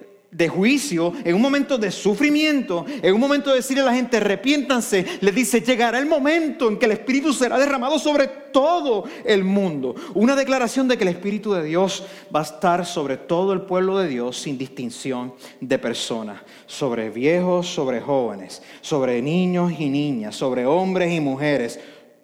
[0.50, 5.06] juicio, en un momento de sufrimiento, en un momento de decirle a la gente, arrepiéntanse,
[5.20, 9.96] le dice, llegará el momento en que el Espíritu será derramado sobre todo el mundo.
[10.14, 13.98] Una declaración de que el Espíritu de Dios va a estar sobre todo el pueblo
[13.98, 20.66] de Dios sin distinción de personas, sobre viejos, sobre jóvenes, sobre niños y niñas, sobre
[20.66, 21.80] hombres y mujeres.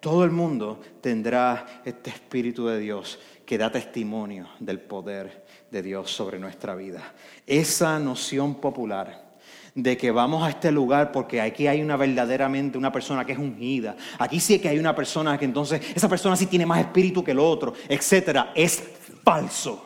[0.08, 6.10] Todo el mundo tendrá este Espíritu de Dios que da testimonio del poder de Dios
[6.10, 7.12] sobre nuestra vida.
[7.46, 9.36] Esa noción popular
[9.74, 13.38] de que vamos a este lugar porque aquí hay una verdaderamente una persona que es
[13.38, 13.98] ungida.
[14.18, 17.32] Aquí sí que hay una persona que entonces esa persona sí tiene más espíritu que
[17.32, 18.82] el otro, etcétera, es
[19.22, 19.84] falso.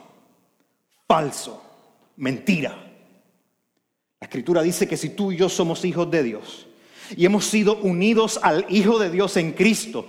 [1.08, 1.64] Falso.
[2.14, 2.70] Mentira.
[4.20, 6.68] La escritura dice que si tú y yo somos hijos de Dios
[7.16, 10.06] y hemos sido unidos al Hijo de Dios en Cristo,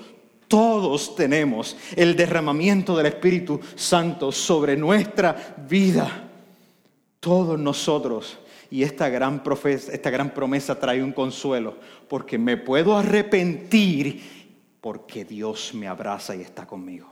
[0.48, 6.30] todos tenemos el derramamiento del Espíritu Santo sobre nuestra vida.
[7.20, 8.38] Todos nosotros.
[8.70, 14.22] Y esta gran, esta gran promesa trae un consuelo, porque me puedo arrepentir
[14.82, 17.08] porque Dios me abraza y está conmigo.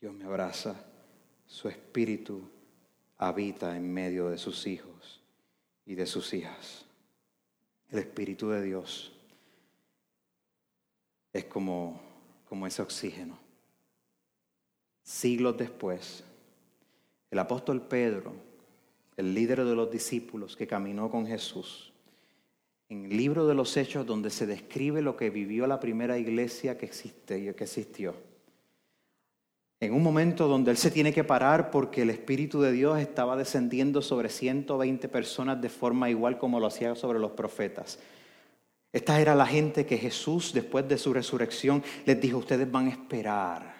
[0.00, 0.76] Dios me abraza,
[1.46, 2.48] su espíritu
[3.18, 5.20] habita en medio de sus hijos
[5.84, 6.81] y de sus hijas.
[7.92, 9.12] El Espíritu de Dios
[11.30, 12.00] es como,
[12.48, 13.38] como ese oxígeno.
[15.02, 16.24] Siglos después,
[17.30, 18.32] el apóstol Pedro,
[19.18, 21.92] el líder de los discípulos que caminó con Jesús,
[22.88, 26.78] en el libro de los Hechos donde se describe lo que vivió la primera iglesia
[26.78, 28.14] que, existe, que existió,
[29.82, 33.34] en un momento donde él se tiene que parar porque el Espíritu de Dios estaba
[33.34, 37.98] descendiendo sobre 120 personas de forma igual como lo hacía sobre los profetas.
[38.92, 42.90] Esta era la gente que Jesús, después de su resurrección, les dijo, ustedes van a
[42.90, 43.74] esperar,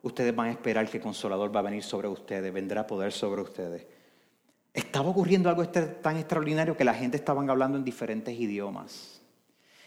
[0.00, 3.42] ustedes van a esperar que el consolador va a venir sobre ustedes, vendrá poder sobre
[3.42, 3.86] ustedes.
[4.72, 9.15] Estaba ocurriendo algo tan extraordinario que la gente estaba hablando en diferentes idiomas.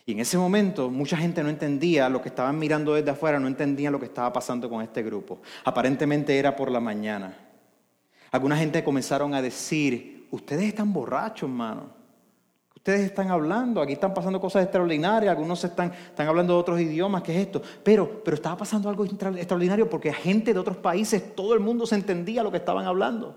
[0.09, 3.45] Y en ese momento mucha gente no entendía lo que estaban mirando desde afuera, no
[3.45, 5.39] entendían lo que estaba pasando con este grupo.
[5.63, 7.37] Aparentemente era por la mañana.
[8.31, 11.99] Alguna gente comenzaron a decir, ustedes están borrachos, hermano
[12.75, 17.21] ustedes están hablando, aquí están pasando cosas extraordinarias, algunos están, están hablando de otros idiomas,
[17.21, 17.61] ¿qué es esto?
[17.83, 21.93] Pero, pero estaba pasando algo extraordinario porque gente de otros países, todo el mundo se
[21.93, 23.35] entendía lo que estaban hablando.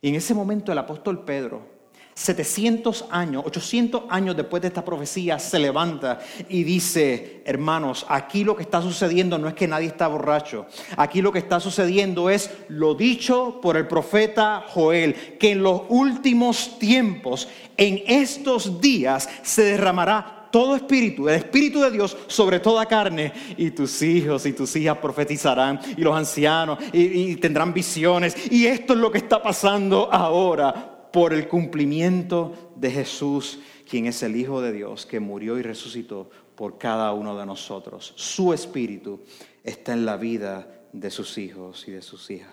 [0.00, 1.77] Y en ese momento el apóstol Pedro,
[2.18, 8.56] 700 años, 800 años después de esta profecía, se levanta y dice, hermanos, aquí lo
[8.56, 12.50] que está sucediendo no es que nadie está borracho, aquí lo que está sucediendo es
[12.68, 19.62] lo dicho por el profeta Joel, que en los últimos tiempos en estos días se
[19.62, 24.74] derramará todo espíritu, el espíritu de Dios sobre toda carne, y tus hijos y tus
[24.74, 28.34] hijas profetizarán, y los ancianos, y, tendrán visiones.
[28.50, 34.22] Y esto es lo que está pasando ahora por el cumplimiento de Jesús, quien es
[34.22, 38.12] el Hijo de Dios, que murió y resucitó por cada uno de nosotros.
[38.16, 39.20] Su espíritu
[39.62, 42.52] está en la vida de sus hijos y de sus hijas.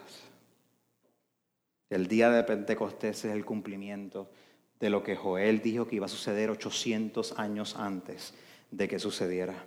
[1.90, 4.30] El día de Pentecostés es el cumplimiento
[4.80, 8.34] de lo que Joel dijo que iba a suceder 800 años antes
[8.72, 9.64] de que sucediera.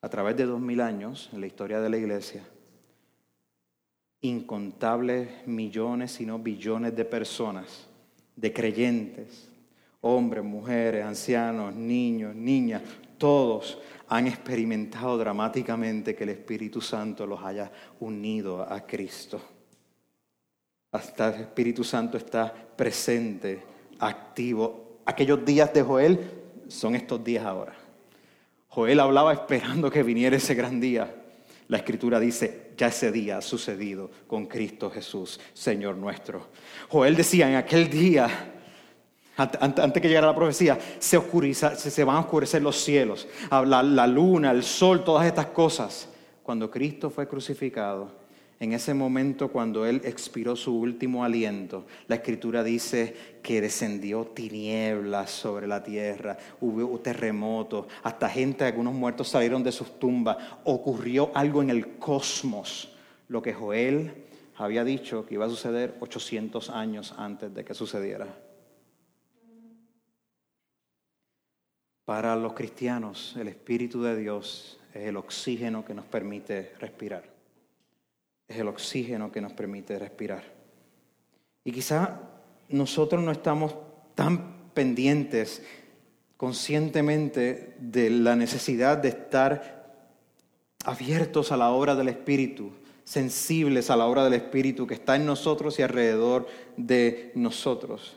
[0.00, 2.44] A través de dos mil años en la historia de la iglesia,
[4.20, 7.86] incontables millones, sino billones de personas,
[8.36, 9.48] de creyentes,
[10.00, 12.82] hombres, mujeres, ancianos, niños, niñas,
[13.18, 19.40] todos han experimentado dramáticamente que el Espíritu Santo los haya unido a Cristo.
[20.90, 23.62] hasta el Espíritu Santo está presente,
[23.98, 25.00] activo.
[25.04, 26.18] Aquellos días de Joel
[26.68, 27.74] son estos días ahora.
[28.68, 31.14] Joel hablaba esperando que viniera ese gran día.
[31.68, 36.48] La escritura dice, ya ese día ha sucedido con Cristo Jesús, Señor nuestro.
[36.88, 38.54] Joel decía, en aquel día,
[39.36, 41.20] antes que llegara la profecía, se,
[41.74, 46.08] se van a oscurecer los cielos, la, la luna, el sol, todas estas cosas.
[46.42, 48.17] Cuando Cristo fue crucificado,
[48.60, 55.30] en ese momento cuando Él expiró su último aliento, la escritura dice que descendió tinieblas
[55.30, 61.62] sobre la tierra, hubo terremotos, hasta gente, algunos muertos salieron de sus tumbas, ocurrió algo
[61.62, 62.92] en el cosmos,
[63.28, 64.24] lo que Joel
[64.56, 68.26] había dicho que iba a suceder 800 años antes de que sucediera.
[72.04, 77.37] Para los cristianos, el Espíritu de Dios es el oxígeno que nos permite respirar
[78.48, 80.42] es el oxígeno que nos permite respirar.
[81.64, 82.20] Y quizá
[82.70, 83.74] nosotros no estamos
[84.14, 85.62] tan pendientes
[86.36, 89.78] conscientemente de la necesidad de estar
[90.84, 92.72] abiertos a la obra del Espíritu,
[93.04, 96.46] sensibles a la obra del Espíritu que está en nosotros y alrededor
[96.76, 98.16] de nosotros.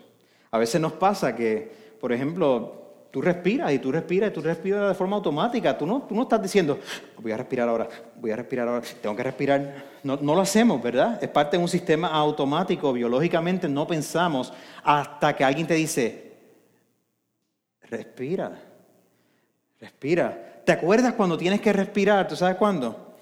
[0.51, 4.87] A veces nos pasa que, por ejemplo, Tú respiras y tú respiras y tú respiras
[4.87, 5.77] de forma automática.
[5.77, 6.79] Tú no, tú no estás diciendo,
[7.17, 9.83] voy a respirar ahora, voy a respirar ahora, tengo que respirar.
[10.01, 11.21] No, no, lo hacemos, ¿verdad?
[11.21, 12.93] Es parte de un sistema automático.
[12.93, 16.31] Biológicamente no pensamos hasta que alguien te dice,
[17.81, 18.57] respira,
[19.77, 20.61] respira.
[20.65, 22.29] ¿Te acuerdas cuando tienes que respirar?
[22.29, 23.17] ¿Tú sabes cuándo?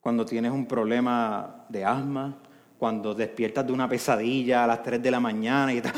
[0.00, 2.38] Cuando tienes un problema de asma,
[2.78, 5.92] cuando despiertas de una pesadilla a las 3 de la mañana y estás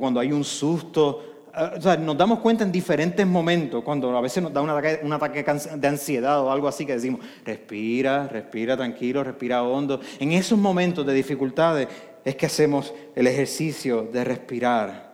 [0.00, 1.48] cuando hay un susto.
[1.54, 4.70] Eh, o sea, nos damos cuenta en diferentes momentos, cuando a veces nos da un
[4.70, 5.44] ataque, un ataque
[5.76, 10.00] de ansiedad o algo así, que decimos, respira, respira tranquilo, respira hondo.
[10.18, 11.88] En esos momentos de dificultades
[12.24, 15.08] es que hacemos el ejercicio de respirar.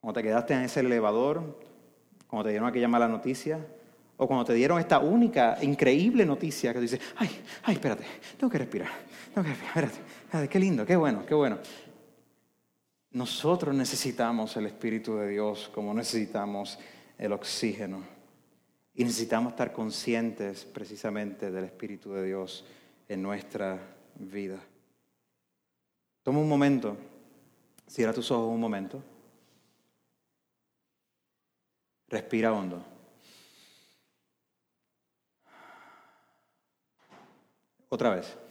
[0.00, 1.58] Cuando te quedaste en ese elevador,
[2.26, 3.58] cuando te dieron aquella mala noticia,
[4.18, 7.30] o cuando te dieron esta única, increíble noticia que dices, ay,
[7.62, 8.04] ay, espérate,
[8.36, 8.88] tengo que respirar,
[9.32, 11.58] tengo que respirar, espérate, espérate, qué lindo, qué bueno, qué bueno.
[13.10, 16.78] Nosotros necesitamos el Espíritu de Dios como necesitamos
[17.16, 18.02] el oxígeno.
[18.94, 22.64] Y necesitamos estar conscientes precisamente del Espíritu de Dios
[23.08, 23.78] en nuestra
[24.16, 24.58] vida.
[26.22, 26.96] Toma un momento,
[27.86, 29.02] cierra tus ojos un momento,
[32.08, 32.84] respira hondo.
[37.88, 38.47] Otra vez.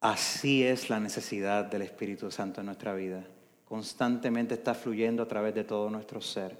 [0.00, 3.24] Así es la necesidad del Espíritu Santo en nuestra vida.
[3.64, 6.56] Constantemente está fluyendo a través de todo nuestro ser.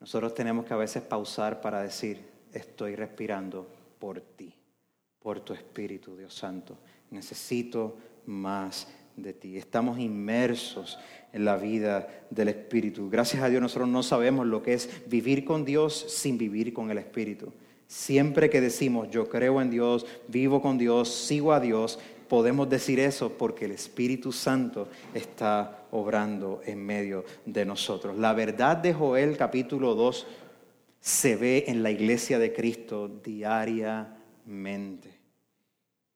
[0.00, 2.20] Nosotros tenemos que a veces pausar para decir,
[2.52, 3.66] estoy respirando
[3.98, 4.52] por ti,
[5.20, 6.76] por tu Espíritu, Dios Santo.
[7.10, 7.96] Necesito
[8.26, 9.56] más de ti.
[9.56, 10.98] Estamos inmersos
[11.32, 13.08] en la vida del Espíritu.
[13.10, 16.90] Gracias a Dios nosotros no sabemos lo que es vivir con Dios sin vivir con
[16.90, 17.52] el Espíritu.
[17.86, 21.98] Siempre que decimos yo creo en Dios, vivo con Dios, sigo a Dios,
[22.28, 28.18] podemos decir eso porque el Espíritu Santo está obrando en medio de nosotros.
[28.18, 30.26] La verdad de Joel capítulo 2
[31.00, 35.10] se ve en la iglesia de Cristo diariamente.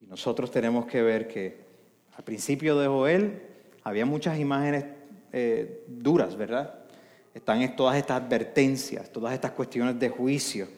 [0.00, 1.68] Y nosotros tenemos que ver que
[2.16, 3.42] al principio de Joel
[3.84, 4.84] había muchas imágenes
[5.32, 6.74] eh, duras, ¿verdad?
[7.34, 10.68] Están todas estas advertencias, todas estas cuestiones de juicio.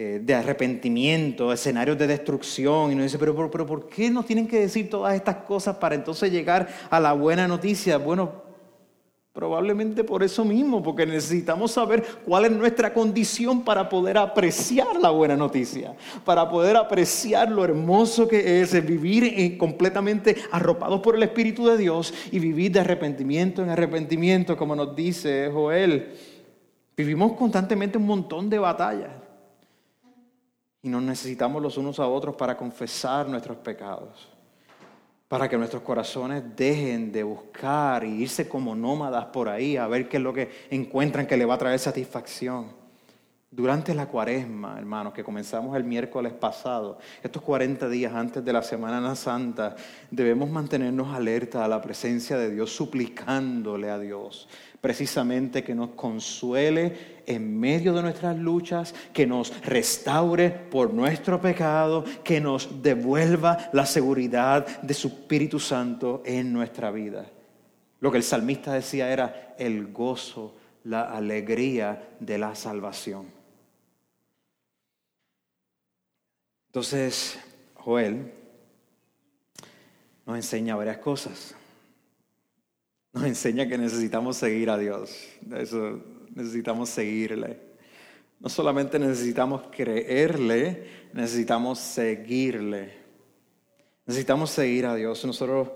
[0.00, 2.92] Eh, de arrepentimiento, escenarios de destrucción.
[2.92, 5.74] Y nos dice, pero, pero, pero ¿por qué nos tienen que decir todas estas cosas
[5.78, 7.98] para entonces llegar a la buena noticia?
[7.98, 8.30] Bueno,
[9.32, 15.10] probablemente por eso mismo, porque necesitamos saber cuál es nuestra condición para poder apreciar la
[15.10, 21.66] buena noticia, para poder apreciar lo hermoso que es vivir completamente arropados por el Espíritu
[21.66, 26.14] de Dios y vivir de arrepentimiento en arrepentimiento, como nos dice Joel.
[26.96, 29.27] Vivimos constantemente un montón de batallas.
[30.82, 34.28] Y nos necesitamos los unos a otros para confesar nuestros pecados,
[35.26, 40.08] para que nuestros corazones dejen de buscar y irse como nómadas por ahí a ver
[40.08, 42.77] qué es lo que encuentran que le va a traer satisfacción.
[43.50, 48.62] Durante la cuaresma, hermanos, que comenzamos el miércoles pasado, estos 40 días antes de la
[48.62, 49.74] Semana Santa,
[50.10, 54.48] debemos mantenernos alerta a la presencia de Dios, suplicándole a Dios
[54.80, 62.04] precisamente que nos consuele en medio de nuestras luchas, que nos restaure por nuestro pecado,
[62.22, 67.26] que nos devuelva la seguridad de su Espíritu Santo en nuestra vida.
[68.00, 73.37] Lo que el salmista decía era el gozo, la alegría de la salvación.
[76.78, 77.36] Entonces,
[77.74, 78.32] Joel
[80.24, 81.56] nos enseña varias cosas.
[83.12, 85.10] Nos enseña que necesitamos seguir a Dios.
[86.36, 87.58] Necesitamos seguirle.
[88.38, 92.92] No solamente necesitamos creerle, necesitamos seguirle.
[94.06, 95.24] Necesitamos seguir a Dios.
[95.24, 95.70] Nosotros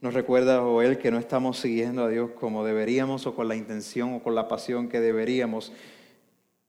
[0.00, 4.14] nos recuerda Joel que no estamos siguiendo a Dios como deberíamos o con la intención
[4.14, 5.72] o con la pasión que deberíamos.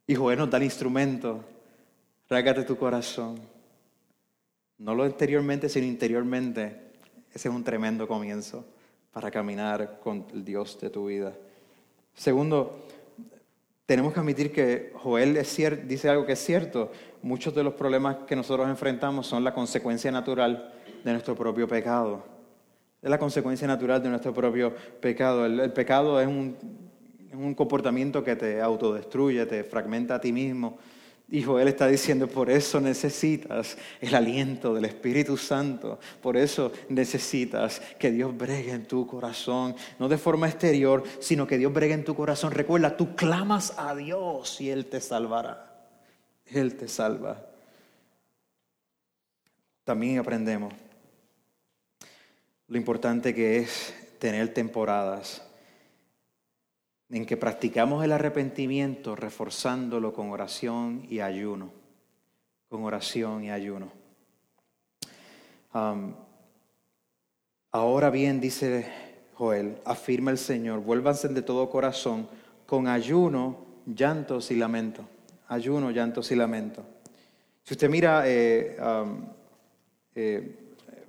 [0.07, 1.45] Y Joel nos da el instrumento.
[2.31, 3.41] Rágate tu corazón.
[4.77, 6.93] No lo exteriormente, sino interiormente.
[7.33, 8.63] Ese es un tremendo comienzo
[9.11, 11.33] para caminar con el Dios de tu vida.
[12.13, 12.85] Segundo,
[13.85, 15.45] tenemos que admitir que Joel
[15.85, 16.93] dice algo que es cierto.
[17.21, 20.73] Muchos de los problemas que nosotros enfrentamos son la consecuencia natural
[21.03, 22.23] de nuestro propio pecado.
[23.01, 25.45] Es la consecuencia natural de nuestro propio pecado.
[25.45, 26.55] El, pecado es un,
[27.29, 30.79] es un comportamiento que te autodestruye, te fragmenta a ti mismo
[31.31, 37.81] y Joel está diciendo, por eso necesitas el aliento del Espíritu Santo, por eso necesitas
[37.97, 42.03] que Dios bregue en tu corazón, no de forma exterior, sino que Dios bregue en
[42.03, 42.51] tu corazón.
[42.51, 45.87] Recuerda, tú clamas a Dios y Él te salvará.
[46.45, 47.45] Él te salva.
[49.85, 50.73] También aprendemos
[52.67, 55.41] lo importante que es tener temporadas
[57.11, 61.71] en que practicamos el arrepentimiento reforzándolo con oración y ayuno,
[62.69, 63.91] con oración y ayuno.
[67.71, 68.87] ahora bien, dice
[69.33, 72.27] Joel, afirma el Señor, vuélvanse de todo corazón
[72.65, 75.05] con ayuno, llantos y lamento.
[75.47, 76.85] Ayuno, llantos y lamento.
[77.63, 78.77] Si usted mira eh,
[80.15, 80.60] eh,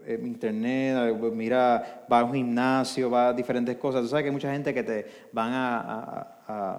[0.07, 4.03] internet, mira, va a un gimnasio, va a diferentes cosas.
[4.03, 6.79] Tú sabes que hay mucha gente que te van a,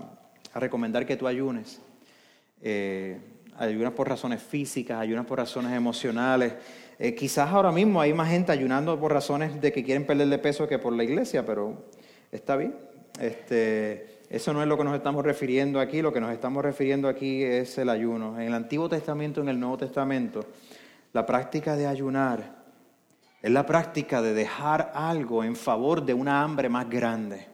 [0.55, 1.81] recomendar que tú ayunes.
[2.61, 3.19] Eh,
[3.57, 6.53] ayunas por razones físicas, ayunas por razones emocionales.
[6.99, 10.37] Eh, quizás ahora mismo hay más gente ayunando por razones de que quieren perder de
[10.37, 11.85] peso que por la iglesia, pero
[12.31, 12.75] está bien.
[13.19, 17.07] Este, eso no es lo que nos estamos refiriendo aquí, lo que nos estamos refiriendo
[17.07, 18.39] aquí es el ayuno.
[18.39, 20.45] En el Antiguo Testamento, en el Nuevo Testamento,
[21.13, 22.62] la práctica de ayunar
[23.43, 27.45] es la práctica de dejar algo en favor de una hambre más grande.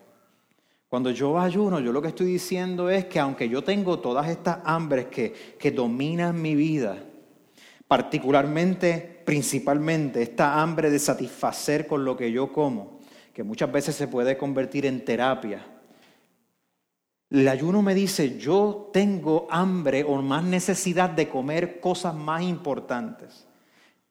[0.88, 4.60] Cuando yo ayuno, yo lo que estoy diciendo es que aunque yo tengo todas estas
[4.66, 6.96] hambres que, que dominan mi vida,
[7.88, 13.00] particularmente, principalmente, esta hambre de satisfacer con lo que yo como,
[13.34, 15.66] que muchas veces se puede convertir en terapia,
[17.32, 23.49] el ayuno me dice, yo tengo hambre o más necesidad de comer cosas más importantes.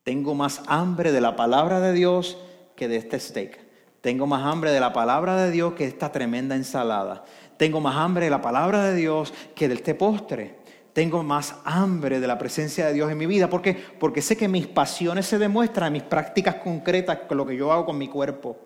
[0.08, 2.38] Tengo más hambre de la palabra de Dios
[2.74, 3.60] que de este steak.
[4.00, 7.26] Tengo más hambre de la palabra de Dios que de esta tremenda ensalada.
[7.58, 10.60] Tengo más hambre de la palabra de Dios que de este postre.
[10.94, 13.50] Tengo más hambre de la presencia de Dios en mi vida.
[13.50, 13.74] ¿Por qué?
[13.74, 17.70] Porque sé que mis pasiones se demuestran en mis prácticas concretas con lo que yo
[17.70, 18.56] hago con mi cuerpo.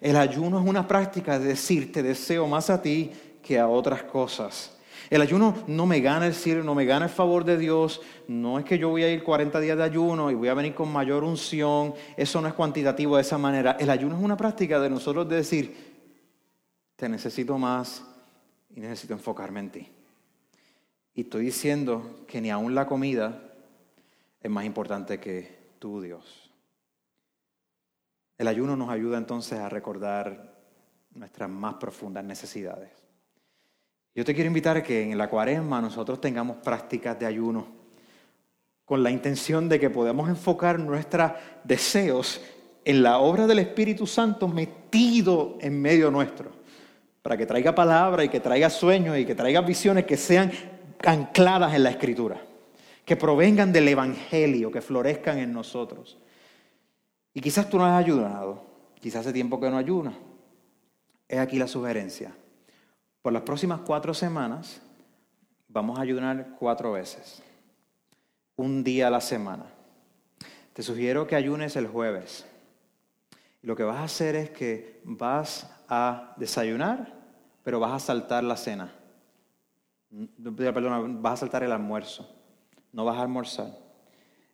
[0.00, 3.10] El ayuno es una práctica de decir, te deseo más a ti
[3.42, 4.75] que a otras cosas.
[5.10, 8.00] El ayuno no me gana el cielo, no me gana el favor de Dios.
[8.28, 10.74] No es que yo voy a ir 40 días de ayuno y voy a venir
[10.74, 11.94] con mayor unción.
[12.16, 13.76] Eso no es cuantitativo de esa manera.
[13.78, 15.76] El ayuno es una práctica de nosotros de decir,
[16.96, 18.04] te necesito más
[18.74, 19.88] y necesito enfocarme en ti.
[21.14, 23.42] Y estoy diciendo que ni aún la comida
[24.42, 26.50] es más importante que tú, Dios.
[28.38, 30.54] El ayuno nos ayuda entonces a recordar
[31.14, 33.05] nuestras más profundas necesidades.
[34.16, 37.66] Yo te quiero invitar a que en la cuaresma nosotros tengamos prácticas de ayuno
[38.86, 41.32] con la intención de que podamos enfocar nuestros
[41.64, 42.40] deseos
[42.86, 46.50] en la obra del Espíritu Santo metido en medio nuestro,
[47.20, 50.50] para que traiga palabra y que traiga sueños y que traiga visiones que sean
[51.04, 52.40] ancladas en la Escritura,
[53.04, 56.16] que provengan del Evangelio, que florezcan en nosotros.
[57.34, 58.64] Y quizás tú no has ayunado,
[58.98, 60.14] quizás hace tiempo que no ayunas.
[61.28, 62.32] Es aquí la sugerencia.
[63.26, 64.80] Por las próximas cuatro semanas
[65.66, 67.42] vamos a ayunar cuatro veces,
[68.54, 69.64] un día a la semana.
[70.72, 72.46] Te sugiero que ayunes el jueves.
[73.62, 77.14] Lo que vas a hacer es que vas a desayunar,
[77.64, 78.92] pero vas a saltar la cena.
[80.44, 82.32] Perdón, vas a saltar el almuerzo.
[82.92, 83.76] No vas a almorzar.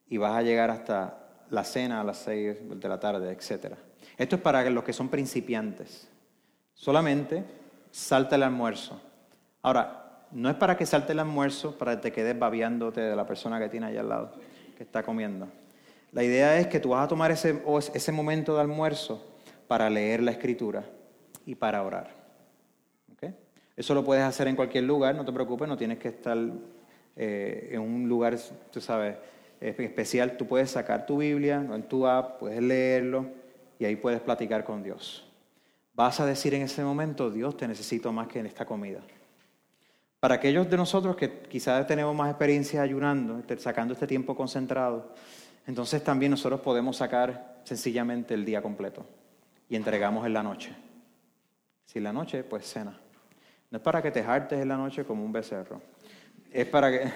[0.08, 3.74] Y vas a llegar hasta la cena a las seis de la tarde, etc.
[4.16, 6.08] Esto es para los que son principiantes.
[6.72, 7.60] Solamente
[7.92, 9.00] salta el almuerzo.
[9.62, 13.26] Ahora, no es para que salte el almuerzo para que te quedes babiándote de la
[13.26, 14.32] persona que tiene allá al lado,
[14.76, 15.46] que está comiendo.
[16.10, 17.62] La idea es que tú vas a tomar ese,
[17.94, 19.24] ese momento de almuerzo
[19.68, 20.84] para leer la escritura
[21.46, 22.10] y para orar.
[23.14, 23.34] ¿Okay?
[23.76, 26.36] Eso lo puedes hacer en cualquier lugar, no te preocupes, no tienes que estar
[27.14, 28.36] eh, en un lugar,
[28.70, 29.16] tú sabes,
[29.60, 33.26] especial, tú puedes sacar tu Biblia en tu app, puedes leerlo
[33.78, 35.31] y ahí puedes platicar con Dios.
[35.94, 39.00] Vas a decir en ese momento, Dios, te necesito más que en esta comida.
[40.20, 45.12] Para aquellos de nosotros que quizás tenemos más experiencia ayunando, este, sacando este tiempo concentrado,
[45.66, 49.04] entonces también nosotros podemos sacar sencillamente el día completo
[49.68, 50.74] y entregamos en la noche.
[51.86, 52.98] Si en la noche, pues cena.
[53.70, 55.82] No es para que te hartes en la noche como un becerro.
[56.50, 57.12] Es para que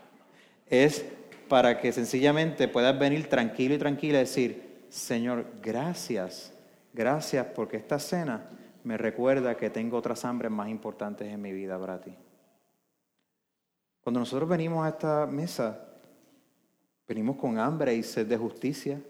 [0.66, 1.04] es
[1.48, 6.52] para que sencillamente puedas venir tranquilo y tranquila y decir, Señor, gracias,
[6.92, 8.48] gracias porque esta cena
[8.84, 12.16] me recuerda que tengo otras hambres más importantes en mi vida para ti.
[14.02, 15.86] Cuando nosotros venimos a esta mesa,
[17.06, 19.00] venimos con hambre y sed de justicia,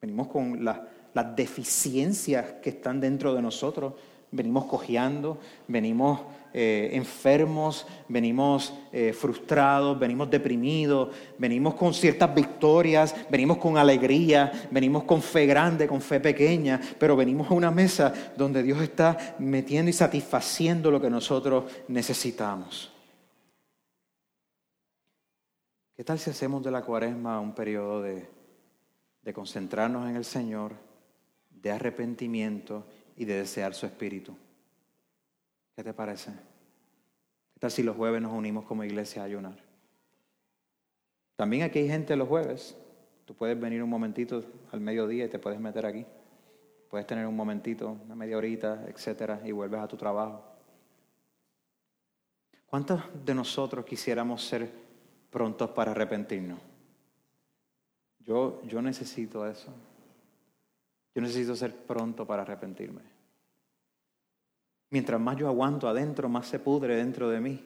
[0.00, 3.94] venimos con las deficiencias que están dentro de nosotros,
[4.32, 5.38] venimos cojeando,
[5.68, 6.20] venimos
[6.54, 15.04] eh, enfermos, venimos eh, frustrados, venimos deprimidos, venimos con ciertas victorias, venimos con alegría, venimos
[15.04, 19.90] con fe grande, con fe pequeña, pero venimos a una mesa donde Dios está metiendo
[19.90, 22.92] y satisfaciendo lo que nosotros necesitamos.
[25.94, 28.28] ¿Qué tal si hacemos de la cuaresma un periodo de,
[29.22, 30.72] de concentrarnos en el Señor,
[31.50, 32.84] de arrepentimiento
[33.16, 34.36] y de desear su espíritu.
[35.82, 36.30] ¿Qué te parece?
[37.58, 39.56] ¿Qué si los jueves nos unimos como iglesia a ayunar?
[41.34, 42.76] También aquí hay gente los jueves.
[43.24, 46.06] Tú puedes venir un momentito al mediodía y te puedes meter aquí.
[46.88, 50.44] Puedes tener un momentito, una media horita, etcétera, y vuelves a tu trabajo.
[52.66, 54.70] ¿Cuántos de nosotros quisiéramos ser
[55.30, 56.60] prontos para arrepentirnos?
[58.20, 59.74] Yo, yo necesito eso.
[61.12, 63.11] Yo necesito ser pronto para arrepentirme.
[64.92, 67.64] Mientras más yo aguanto adentro, más se pudre dentro de mí.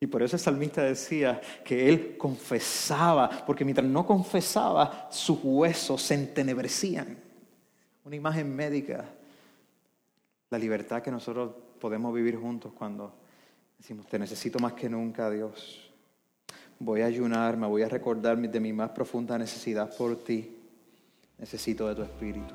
[0.00, 6.02] Y por eso el salmista decía que él confesaba, porque mientras no confesaba, sus huesos
[6.02, 7.16] se entenebrecían.
[8.04, 9.04] Una imagen médica.
[10.50, 13.14] La libertad que nosotros podemos vivir juntos cuando
[13.78, 15.88] decimos, te necesito más que nunca, Dios.
[16.80, 20.52] Voy a ayunar, me voy a recordar de mi más profunda necesidad por ti.
[21.38, 22.54] Necesito de tu espíritu.